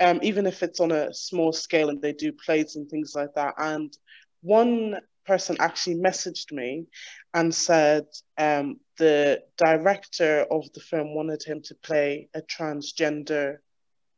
[0.00, 3.34] um, even if it's on a small scale and they do plays and things like
[3.34, 3.54] that.
[3.58, 3.96] And
[4.42, 4.96] one
[5.26, 6.86] person actually messaged me
[7.34, 8.06] and said
[8.38, 13.58] um, the director of the film wanted him to play a transgender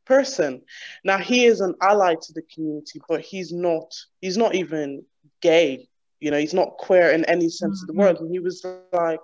[0.05, 0.61] person.
[1.03, 3.93] Now he is an ally to the community, but he's not.
[4.21, 5.03] He's not even
[5.41, 5.87] gay
[6.21, 7.97] you know he's not queer in any sense of the Mhm.
[7.97, 9.19] word and he was like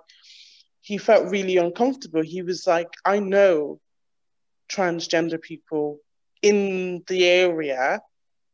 [0.80, 3.78] he felt really uncomfortable he was like i know
[4.70, 5.98] transgender people
[6.42, 8.00] in the area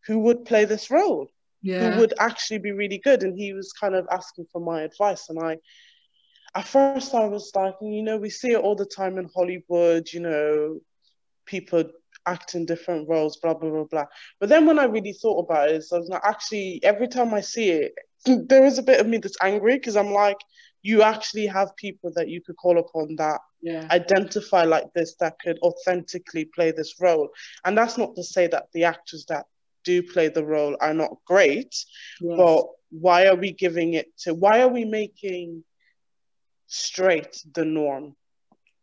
[0.06, 1.28] who would play this role
[1.62, 1.90] Yeah.
[1.90, 5.28] who would actually be really good and he was kind of asking for my advice
[5.28, 5.56] and i
[6.54, 10.06] at first i was like you know we see it all the time in hollywood
[10.12, 10.78] you know
[11.46, 11.84] people
[12.26, 14.04] act in different roles blah blah blah blah
[14.40, 17.34] but then when i really thought about it so i was like actually every time
[17.34, 17.92] i see it
[18.48, 20.38] there is a bit of me that's angry because i'm like
[20.82, 23.86] you actually have people that you could call upon that yeah.
[23.90, 27.28] identify like this that could authentically play this role
[27.64, 29.46] and that's not to say that the actors that
[29.84, 31.74] do play the role are not great
[32.20, 32.36] Yes.
[32.36, 35.64] but why are we giving it to why are we making
[36.72, 38.16] straight the norm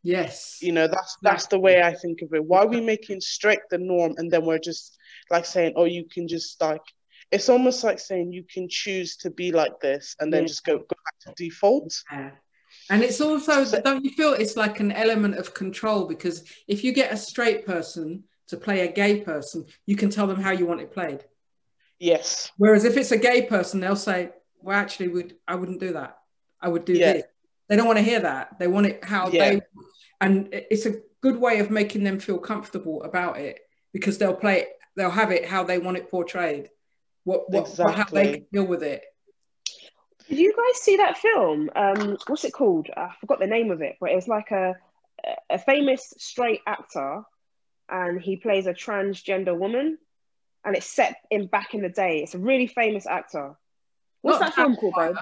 [0.03, 0.59] yes.
[0.61, 3.59] you know that's that's the way i think of it why are we making straight
[3.69, 4.97] the norm and then we're just
[5.31, 6.81] like saying oh you can just like
[7.31, 10.47] it's almost like saying you can choose to be like this and then Yeah.
[10.47, 12.31] just go, go back to default Yeah.
[12.91, 16.05] And it's also, So- don't you feel it's like an element of control?
[16.05, 20.27] Because if you get a straight person to play a gay person, you can tell
[20.27, 21.21] them how you want it played.
[21.99, 24.29] yes Whereas if it's a gay person, they'll say,
[24.61, 26.11] "Well, actually, would I wouldn't do that.
[26.61, 27.13] I would do Yeah.
[27.13, 27.23] this."
[27.69, 28.57] They don't want to hear that.
[28.59, 29.51] They want it how Yeah.
[29.51, 29.61] they,
[30.19, 33.59] and it's a good way of making them feel comfortable about it
[33.93, 36.69] because they'll play, it, they'll have it how they want it portrayed.
[37.25, 38.31] What, what, what how they Exactly.
[38.31, 39.03] can deal with it.
[40.27, 41.69] Did you guys see that film?
[41.75, 42.87] Um, what's it called?
[42.95, 44.75] I forgot the name of it, but it was like a
[45.49, 47.23] a famous straight actor,
[47.89, 49.97] and he plays a transgender woman,
[50.63, 52.23] and it's set in back in the day.
[52.23, 53.57] It's a really famous actor.
[54.21, 55.15] What's Not that film called, babe?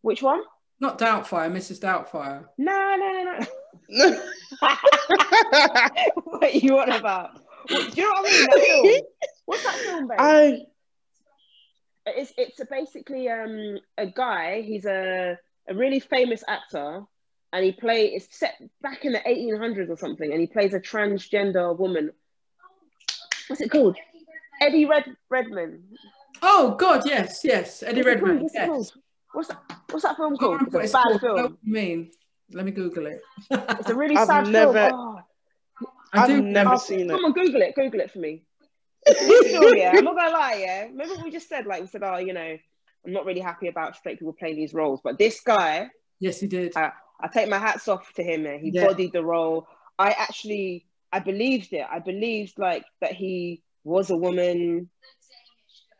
[0.00, 0.42] Which one?
[0.84, 1.80] Not Doubtfire, Mrs.
[1.80, 2.44] Doubtfire.
[2.58, 3.38] No, no, no,
[3.88, 4.18] no.
[6.24, 7.40] what are you on about?
[7.70, 8.44] What- do you know what I mean?
[8.44, 9.00] That film?
[9.46, 10.16] What's that film, babe?
[10.20, 10.58] I
[12.04, 14.60] it's it's basically um a guy.
[14.60, 17.04] He's a a really famous actor,
[17.54, 18.08] and he play.
[18.08, 22.10] It's set back in the 1800s or something, and he plays a transgender woman.
[23.48, 23.96] What's it called?
[24.60, 25.82] Eddie Red Redmayne.
[26.42, 28.28] Oh God, yes, yes, Eddie What's it called?
[28.28, 28.42] Redmayne.
[28.42, 29.03] What's it Yes.
[29.34, 29.46] Called?
[29.46, 29.78] What's that?
[29.90, 30.72] What's that film called?
[30.72, 31.20] what It's it's a bad called.
[31.20, 31.36] Film.
[31.42, 32.10] what you mean?
[32.52, 33.20] Let me Google it.
[33.50, 34.92] It's a really I've sad never- film.
[34.94, 35.20] Oh,
[36.12, 36.42] I I've do.
[36.42, 37.12] never oh, seen come it.
[37.20, 37.74] Come on, Google it.
[37.74, 38.42] Google it for me.
[39.06, 40.82] This yeah, I'm not gonna lie, yeah.
[40.84, 42.56] Remember what we just said, like we said, oh, you know,
[43.06, 45.88] I'm not really happy about straight people playing these roles, but this guy,
[46.20, 46.74] Yes, he did.
[46.76, 48.44] I, I take my hats off to him.
[48.44, 48.60] Man.
[48.60, 48.86] He Yeah.
[48.86, 49.66] bodied the role.
[49.98, 51.84] I actually, I believed it.
[51.90, 54.88] I believed like that he was a woman.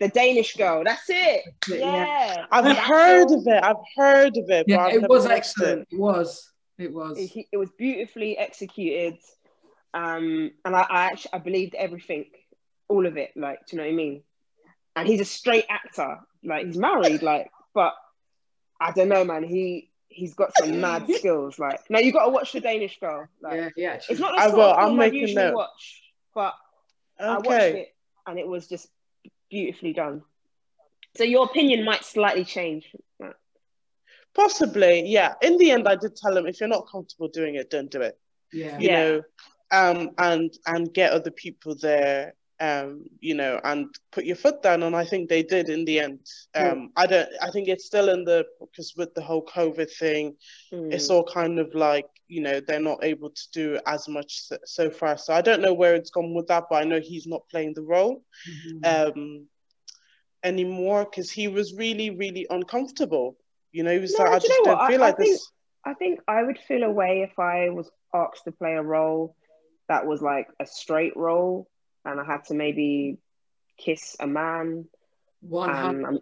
[0.01, 0.83] The Danish girl.
[0.85, 1.43] That's it.
[1.69, 1.77] Yeah.
[1.77, 2.47] Yeah.
[2.51, 3.63] I've That heard film, of it.
[3.65, 5.89] I've heard of it, Yeah, I've it was excellent.
[5.91, 6.51] It was.
[6.79, 7.17] It was.
[7.19, 9.17] It, it was beautifully executed,
[9.95, 12.27] um, and I, I actually I believed everything,
[12.89, 13.31] all of it.
[13.37, 14.23] Like, do you know what I mean?
[14.97, 16.19] And he's a straight actor.
[16.43, 17.23] Like, he's married.
[17.23, 17.95] Like, but
[18.81, 19.45] I don't know, man.
[19.45, 21.59] He he's got some mad skills.
[21.61, 23.29] Like, now you got to watch the Danish girl.
[23.41, 24.01] Like, yeah, yeah.
[24.09, 24.65] it's not the I sort will.
[24.65, 25.55] of I'll film I make a usually note.
[25.55, 26.03] watch,
[26.35, 26.55] but
[27.21, 27.95] I watched it
[28.27, 28.89] and it was just
[29.55, 30.23] beautifully done.
[31.17, 32.85] So your opinion might slightly change.
[34.35, 35.35] Possibly, yeah.
[35.43, 38.01] In the end, I did tell him if you're not comfortable doing it, don't do
[38.03, 38.19] it.
[38.53, 38.79] Yeah.
[38.79, 38.99] You Yeah.
[38.99, 39.23] know,
[39.71, 44.83] um, and and get other people there, um, you know, and put your foot down.
[44.83, 46.21] And I think they did in the end.
[46.55, 47.29] Um, I don't.
[47.41, 50.37] I think it's still in the because with the whole COVID thing,
[50.73, 50.93] Mm.
[50.93, 54.57] it's all kind of like you know they're not able to do as much so,
[54.65, 55.17] so far.
[55.19, 57.75] So I don't know where it's gone with that, but I know he's not playing
[57.75, 58.87] the role Mhm.
[59.13, 59.49] um
[60.43, 63.37] anymore because he was really really uncomfortable.
[63.73, 64.91] You know, he was No, like, I just don't what?
[64.91, 65.51] Feel I like think- this.
[65.87, 69.37] I think I would feel a way if I was asked to play a role
[69.89, 71.69] that was like a straight role
[72.07, 73.19] and I had to maybe
[73.77, 74.89] kiss a man
[75.41, 76.05] One hundred.
[76.07, 76.19] I'm-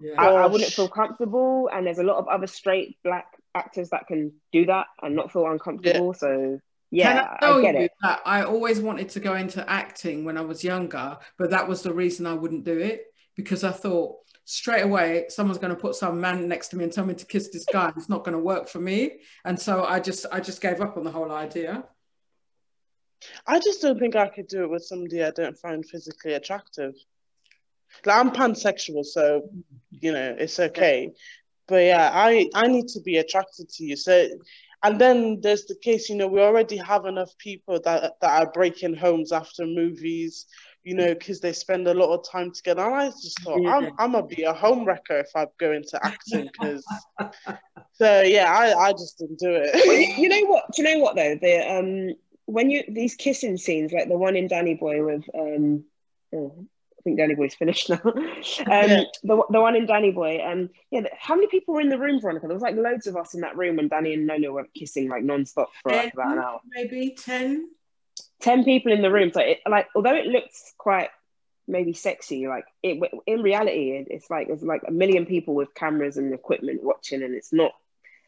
[0.00, 0.20] Yeah.
[0.20, 1.70] I, I wouldn't feel comfortable.
[1.72, 5.32] And there's a lot of other straight black actors that can do that and not
[5.32, 6.14] feel uncomfortable.
[6.14, 7.92] So yeah, Can I tell I get you it.
[8.02, 11.82] that I always wanted to go into acting when I was younger, but that was
[11.82, 15.96] the reason I wouldn't do it because I thought straight away someone's going to put
[15.96, 17.92] some man next to me and tell me to kiss this guy.
[17.96, 20.96] It's not going to work for me, and so I just I just gave up
[20.96, 21.84] on the whole idea.
[23.46, 26.94] I just don't think I could do it with somebody I don't find physically attractive.
[28.04, 29.48] Like I'm pansexual, so
[29.90, 31.12] you know it's okay.
[31.68, 33.96] But yeah, I I need to be attracted to you.
[33.96, 34.28] So,
[34.82, 38.50] and then there's the case, you know, we already have enough people that that are
[38.52, 40.46] breaking homes after movies,
[40.84, 42.82] you know, because they spend a lot of time together.
[42.82, 43.72] And I just thought Yeah.
[43.76, 46.84] I'm I'm gonna be a home wrecker if I go into acting, because.
[47.92, 49.74] So yeah, I I just didn't do it.
[50.18, 50.64] you, know what?
[50.74, 51.34] Do you know what though?
[51.40, 52.14] The um
[52.46, 55.84] when you these kissing scenes, like the one in Danny Boy with um,
[56.34, 56.66] oh,
[57.06, 58.00] think Danny Boy's finished now.
[58.04, 58.12] um,
[58.66, 59.04] Yeah.
[59.22, 61.02] the the one in Danny Boy, um, yeah.
[61.18, 62.46] How many people were in the room, Veronica?
[62.46, 65.08] There was like loads of us in that room when Danny and Nono were kissing
[65.08, 66.60] like non-stop for like about an hour.
[66.68, 67.70] maybe ten.
[68.40, 69.30] Ten people in the room.
[69.32, 71.10] So it like although it looks quite
[71.68, 75.74] maybe sexy, like it in reality, it, it's like there's like a million people with
[75.74, 77.72] cameras and equipment watching, and it's not.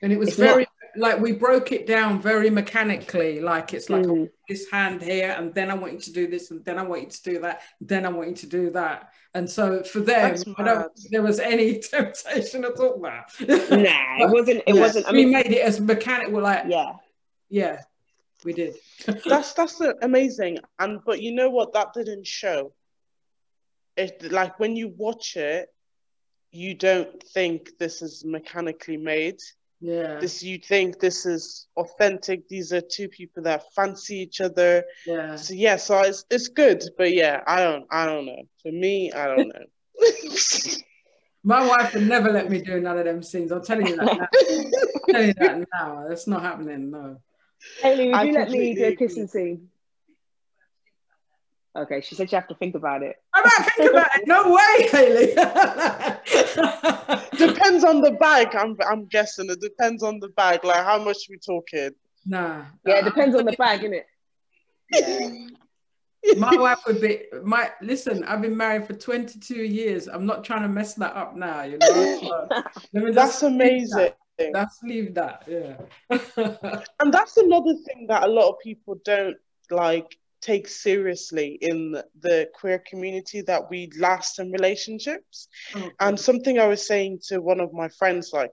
[0.03, 4.05] And it was It's very like we broke it down very mechanically, like it's like
[4.05, 4.31] Mm.
[4.49, 7.03] this hand here, and then I want you to do this, and then I want
[7.03, 9.13] you to do that, then I want you to do that.
[9.35, 12.99] And so for them, I don't there was any temptation at all.
[13.01, 14.63] Nah, it wasn't.
[14.67, 14.81] It Yeah.
[14.81, 15.07] wasn't.
[15.07, 16.93] I we made it as mechanical, like yeah.
[17.51, 17.83] yeah,
[18.45, 18.75] we did.
[19.27, 22.73] that's that's amazing and but you know what that didn't show
[23.97, 25.69] it like when you watch it
[26.51, 29.39] you don't think this is mechanically made
[29.81, 34.83] Yeah, this you think this is authentic these are two people that fancy each other
[35.07, 35.37] yeah.
[35.37, 39.13] so yeah so it's, it's good but yeah i don't i don't know for me
[39.13, 39.65] i don't know
[41.45, 43.53] My wife would never let me do none of them scenes.
[43.53, 44.29] I'm telling you that now.
[44.35, 46.07] I'm telling you that now.
[46.11, 46.91] It's not happening.
[46.91, 47.17] No.
[47.81, 49.69] Haley, would I you let me do a kissing scene?
[51.77, 53.17] Okay, she said you have to think about it.
[53.35, 54.27] I don't think about it.
[54.27, 55.35] No way, Haley.
[57.39, 61.29] depends on the bag i'm i'm guessing it depends on the bag like how much
[61.31, 61.91] we talking
[62.27, 62.65] nah.
[62.85, 64.03] Yeah, it depends on the bag, innit?
[64.93, 66.35] Yeah.
[66.37, 70.63] my wife would be my listen i've been married for 22 years i'm not trying
[70.63, 72.49] to mess that up now you know So,
[72.93, 74.53] let me that's just leave amazing that.
[74.53, 75.77] let's leave that yeah
[77.01, 79.37] And that's another thing that a lot of people don't
[79.71, 85.49] like take seriously in the queer community that we last in relationships.
[86.01, 88.53] And something I was saying to one of my friends, like,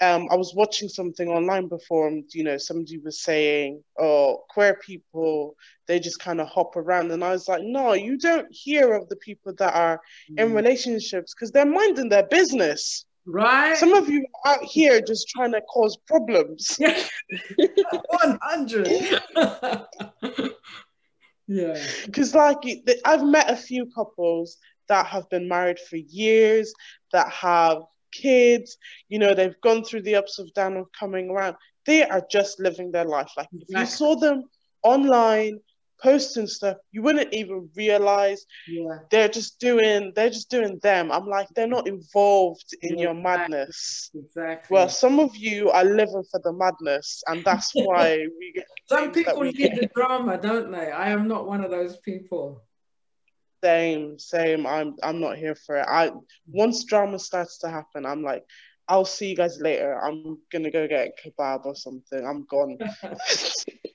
[0.00, 4.74] um, I was watching something online before, and you know, somebody was saying, "Oh, queer
[4.84, 5.56] people,
[5.86, 9.08] they just kind of hop around," and I was like, "No, you don't hear of
[9.08, 9.98] the people that are
[10.36, 10.54] in Mm.
[10.54, 13.06] relationships because they're minding their business.
[13.24, 13.76] Right?
[13.78, 17.02] Some of you are out here just trying to cause problems." Yeah.
[18.10, 18.86] 100.
[21.46, 21.82] yeah.
[22.04, 22.58] Because, like,
[23.04, 26.72] I've met a few couples that have been married for years,
[27.12, 27.82] that have
[28.12, 28.78] kids,
[29.08, 31.56] you know, they've gone through the ups and downs of coming around.
[31.84, 33.30] They are just living their life.
[33.36, 34.44] Like, if you saw them
[34.82, 35.60] online
[36.02, 38.98] posting stuff, you wouldn't even realize Yeah.
[39.10, 41.10] they're just doing, they're just doing them.
[41.12, 44.10] I'm like, they're not involved in your madness.
[44.14, 44.74] Exactly.
[44.74, 49.12] Well, some of you are living for the madness, and that's why we get Some
[49.12, 49.74] people need get.
[49.80, 50.90] the drama, don't they?
[50.90, 52.62] I am not one of those people.
[53.64, 54.66] Same, same.
[54.66, 55.86] I'm I'm not here for it.
[55.88, 56.10] I
[56.46, 58.44] once drama starts to happen, I'm like,
[58.86, 59.98] I'll see you guys later.
[60.00, 62.24] I'm gonna go get a kebab or something.
[62.24, 62.78] I'm gone.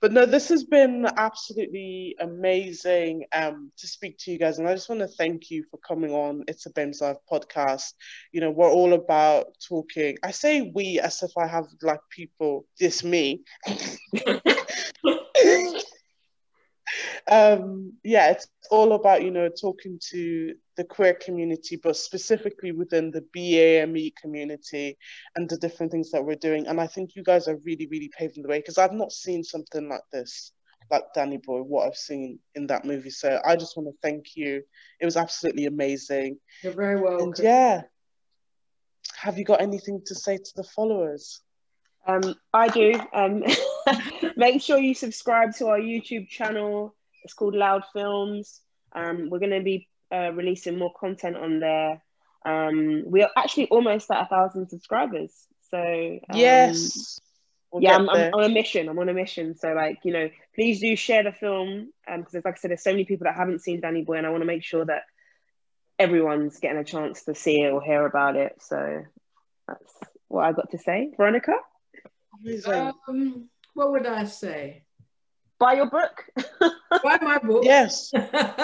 [0.00, 4.74] But no, this has been absolutely amazing um to speak to you guys, and I
[4.74, 6.44] just want to thank you for coming on.
[6.48, 7.92] It's a BAME's Life podcast.
[8.32, 10.16] You know, we're all about talking.
[10.22, 13.42] I say we as if I have like people this me.
[17.30, 23.10] um yeah it's all about you know talking to the queer community but specifically within
[23.10, 24.96] the BAME community
[25.36, 28.10] and the different things that we're doing and I think you guys are really really
[28.16, 30.52] paving the way because I've not seen something like this
[30.90, 34.34] like Danny Boy what I've seen in that movie so I just want to thank
[34.36, 34.62] you
[35.00, 37.28] it was absolutely amazing You're very welcome.
[37.28, 37.82] and yeah
[39.16, 41.40] have you got anything to say to the followers
[42.06, 42.98] Um, I do.
[43.12, 43.44] Um,
[44.36, 46.96] make sure you subscribe to our YouTube channel.
[47.22, 48.60] It's called Loud Films.
[48.92, 52.02] Um, we're going to be uh, releasing more content on there.
[52.44, 55.32] Um, we are actually almost at a thousand subscribers.
[55.70, 57.20] So um, yes
[57.72, 58.88] we'll yeah, I'm, I'm on a mission.
[58.88, 59.56] I'm on a mission.
[59.56, 62.82] So like you know, please do share the film and because like I said, there's
[62.82, 65.02] so many people that haven't seen Danny Boy, and I want to make sure that
[65.98, 68.56] everyone's getting a chance to see it or hear about it.
[68.60, 69.02] So
[69.66, 69.94] that's
[70.28, 71.54] what I got to say, Veronica.
[73.08, 74.82] Um, what would I say?
[75.62, 76.24] Buy your book.
[77.04, 77.64] Buy my book.
[77.64, 78.10] yes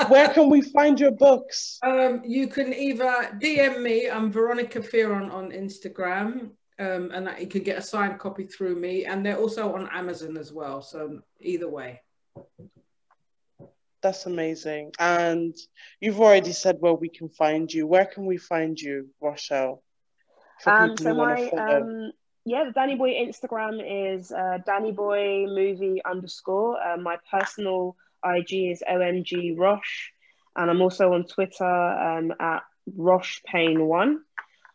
[0.08, 5.32] where can we find your books Um, you can either DM me, I'm Veronica Fearon
[5.32, 9.38] on Instagram, um, and that you can get a signed copy through me, and they're
[9.38, 10.82] also on Amazon as well.
[10.82, 12.00] So either way,
[14.02, 14.92] That's amazing.
[14.98, 15.56] And
[16.00, 17.86] you've already said where we can find you.
[17.86, 19.82] Where can we find you, Rochelle?
[20.66, 22.12] Um, so my um,
[22.48, 26.80] yeah, the Danny Boy Instagram is uh, Danny Boy movie underscore.
[26.82, 27.94] Uh, my personal
[28.24, 30.10] IG is omg rosh,
[30.56, 32.62] and I'm also on Twitter um, at
[32.96, 34.22] rosh Payne one.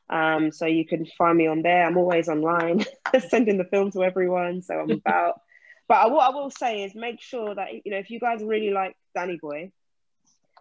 [0.07, 1.87] Um, so you can find me on there.
[1.87, 2.85] I'm always online,
[3.29, 4.61] sending the film to everyone.
[4.61, 5.41] So I'm about.
[5.87, 8.69] But what I will say is make sure that you know if you guys really
[8.69, 9.71] like Danny Boy,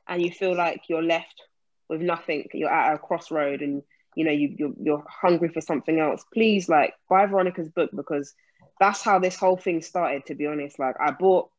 [0.08, 1.42] and you feel like you're left
[1.90, 3.82] with nothing, you're at a crossroad, and
[4.14, 6.24] you know you you're, you're hungry for something else.
[6.32, 8.34] Please like buy Veronica's book because
[8.80, 10.26] that's how this whole thing started.
[10.26, 11.50] To be honest, like I bought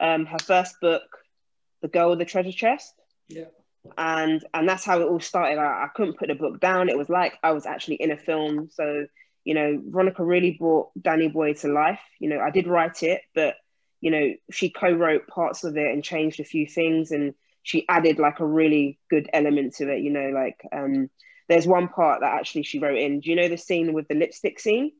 [0.00, 1.02] um, her first book,
[1.82, 2.94] The Girl with the Treasure Chest
[3.28, 3.44] yeah,
[3.96, 5.58] and and that's how it all started.
[5.58, 6.88] I, I couldn't put the book down.
[6.88, 8.68] It was like I was actually in a film.
[8.72, 9.06] So
[9.44, 12.00] you know, Veronica really brought Danny Boy to life.
[12.18, 13.54] You know, I did write it, but
[14.00, 18.18] you know, she co-wrote parts of it and changed a few things, and she added
[18.18, 20.02] like a really good element to it.
[20.02, 21.10] You know, like um,
[21.48, 23.20] there's one part that actually she wrote in.
[23.20, 24.92] Do you know the scene with the lipstick scene?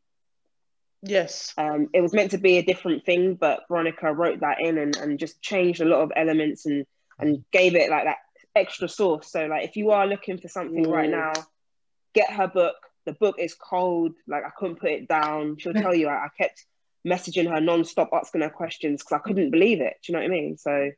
[1.02, 1.54] Yes.
[1.56, 4.96] um, it was meant to be a different thing, but Veronica wrote that in and,
[4.96, 6.84] and just changed a lot of elements and
[7.20, 8.18] and gave it like that
[8.56, 9.30] extra sauce.
[9.30, 11.12] So like if you are looking for something right Mm.
[11.12, 11.32] now,
[12.14, 12.74] get her book.
[13.04, 14.12] The book is cold.
[14.26, 15.56] Like I couldn't put it down.
[15.58, 16.08] She'll tell you.
[16.08, 16.64] I, I kept
[17.06, 19.94] messaging her non-stop, asking her questions because I couldn't believe it.
[20.02, 20.56] Do you know what I mean?
[20.58, 20.90] So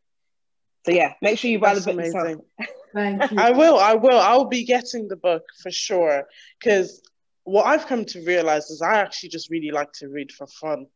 [0.86, 2.40] so yeah, make sure you buy That's the book yourself.
[2.95, 3.18] amazing.
[3.18, 3.38] thank you.
[3.38, 4.18] I will, I will.
[4.18, 6.24] I'll be getting the book for sure.
[6.59, 7.03] Because
[7.45, 10.86] what I've come to realize is I actually just really like to read for fun.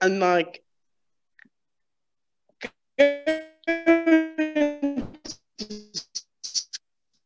[0.00, 0.62] And like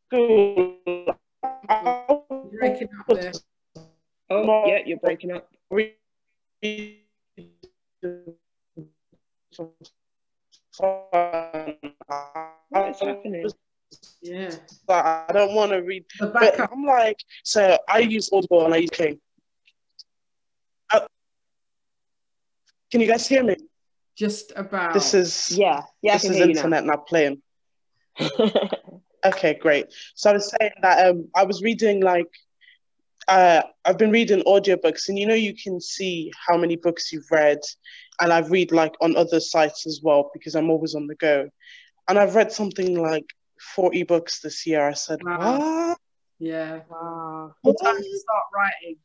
[0.08, 0.76] school,
[2.58, 3.32] breaking up there.
[4.28, 5.48] Oh yeah, you're breaking up.
[10.80, 11.76] Read for
[12.08, 12.50] fun.
[12.68, 13.50] What's happening?
[14.22, 14.50] Yeah,
[14.88, 16.60] I don't want to read But.
[16.60, 19.20] I'm like, so I use Audible and I use King.
[20.92, 21.00] Uh,
[22.90, 23.56] can you guys hear me?
[24.16, 24.94] Just about.
[24.94, 27.42] This is Yeah, yeah, this is hear you internet not playing.
[29.24, 29.86] Okay, great.
[30.14, 32.28] So I was saying that um, I was reading like
[33.28, 37.30] uh, I've been reading audiobooks, and you know, you can see how many books you've
[37.30, 37.58] read.
[38.20, 41.48] And I've read like on other sites as well because I'm always on the go.
[42.08, 43.26] And I've read something like
[43.74, 44.88] 40 books this year.
[44.88, 45.58] I said, wow.
[45.58, 45.98] what?
[46.38, 46.80] Yeah.
[46.88, 47.54] Wow.
[47.64, 48.96] Good time to start writing.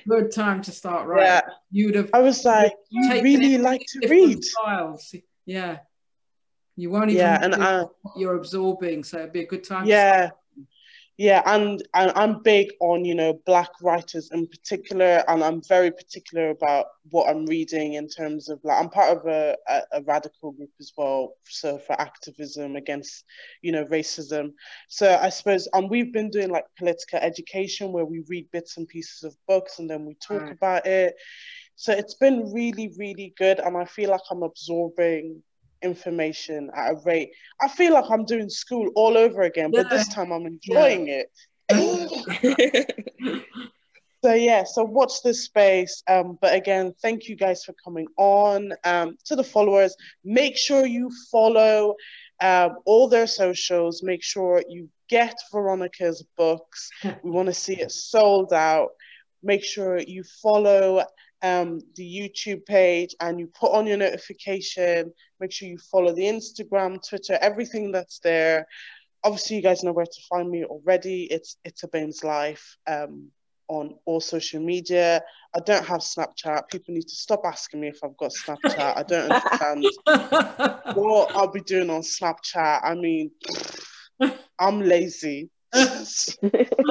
[0.08, 1.26] Good time to start writing.
[1.26, 1.40] Yeah.
[1.70, 2.10] You'd have.
[2.12, 4.44] I was like, you really like to read.
[4.44, 5.14] Styles.
[5.44, 5.78] Yeah.
[6.76, 7.20] You won't even.
[7.20, 7.84] Yeah, and I,
[8.16, 9.86] you're absorbing, so it'd be a good time.
[9.86, 10.30] Yeah
[11.16, 15.90] yeah and, and i'm big on you know black writers in particular and i'm very
[15.90, 20.02] particular about what i'm reading in terms of like i'm part of a, a, a,
[20.02, 23.24] radical group as well so for activism against
[23.62, 24.52] you know racism
[24.88, 28.88] so i suppose and we've been doing like political education where we read bits and
[28.88, 30.52] pieces of books and then we talk right.
[30.52, 31.14] about it
[31.76, 35.42] so it's been really really good and i feel like i'm absorbing
[35.84, 37.30] information at a rate.
[37.60, 41.22] I feel like I'm doing school all over again, but this time I'm enjoying yeah.
[41.22, 41.30] it.
[44.24, 46.02] so yeah, so watch this space.
[46.08, 48.72] Um, but again, thank you guys for coming on.
[48.84, 51.94] Um, to the followers, make sure you follow
[52.40, 54.02] um, all their socials.
[54.02, 56.90] Make sure you get Veronica's books.
[57.22, 58.90] we want to see it sold out.
[59.42, 61.04] Make sure you follow
[61.44, 65.12] um, the YouTube page and you put on your notification.
[65.38, 68.66] Make sure you follow the Instagram, Twitter, everything that's there.
[69.22, 71.24] Obviously, you guys know where to find me already.
[71.24, 73.28] It's it's a BAME's life um,
[73.68, 75.22] on all social media.
[75.54, 76.70] I don't have Snapchat.
[76.70, 78.96] People need to stop asking me if I've got Snapchat.
[78.96, 79.84] I don't understand
[80.96, 82.80] what I'll be doing on Snapchat.
[82.82, 83.30] I mean,
[84.58, 85.50] I'm lazy.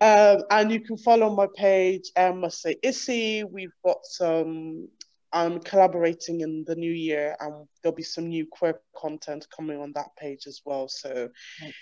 [0.00, 3.44] Um, and you can follow my page, um, must say Issy.
[3.44, 4.88] We've got some.
[5.32, 9.92] I'm collaborating in the new year, and there'll be some new queer content coming on
[9.94, 10.88] that page as well.
[10.88, 11.28] So,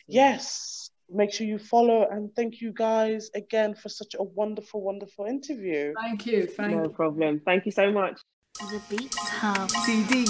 [0.06, 5.24] yes, make sure you follow and thank you guys again for such a wonderful, wonderful
[5.24, 5.94] interview.
[6.02, 6.46] Thank you.
[6.46, 7.40] Thank no problem.
[7.44, 8.20] Thank you so much.
[8.58, 10.26] The Beats Hub CD.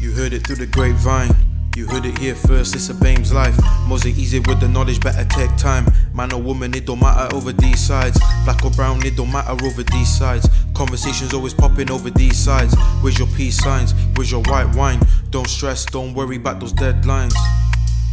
[0.00, 1.45] You heard it through the grapevine.
[1.76, 3.54] You heard it here first, it's a BAME's life.
[3.86, 5.84] Mosaic easy with the knowledge, better take time.
[6.14, 8.18] Man or woman, it don't matter over these sides.
[8.46, 10.48] Black or brown, it don't matter over these sides.
[10.72, 12.74] Conversations always popping over these sides.
[13.02, 13.92] Where's your peace signs?
[14.14, 15.00] Where's your white wine?
[15.28, 17.34] Don't stress, don't worry about those deadlines.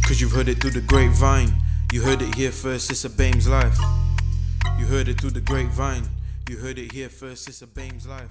[0.06, 1.54] Cause you've heard it through the grapevine.
[1.90, 3.78] You heard it here first, it's a BAME's life.
[4.78, 6.06] You heard it through the grapevine.
[6.50, 8.28] You heard it here first, it's a BAME's life.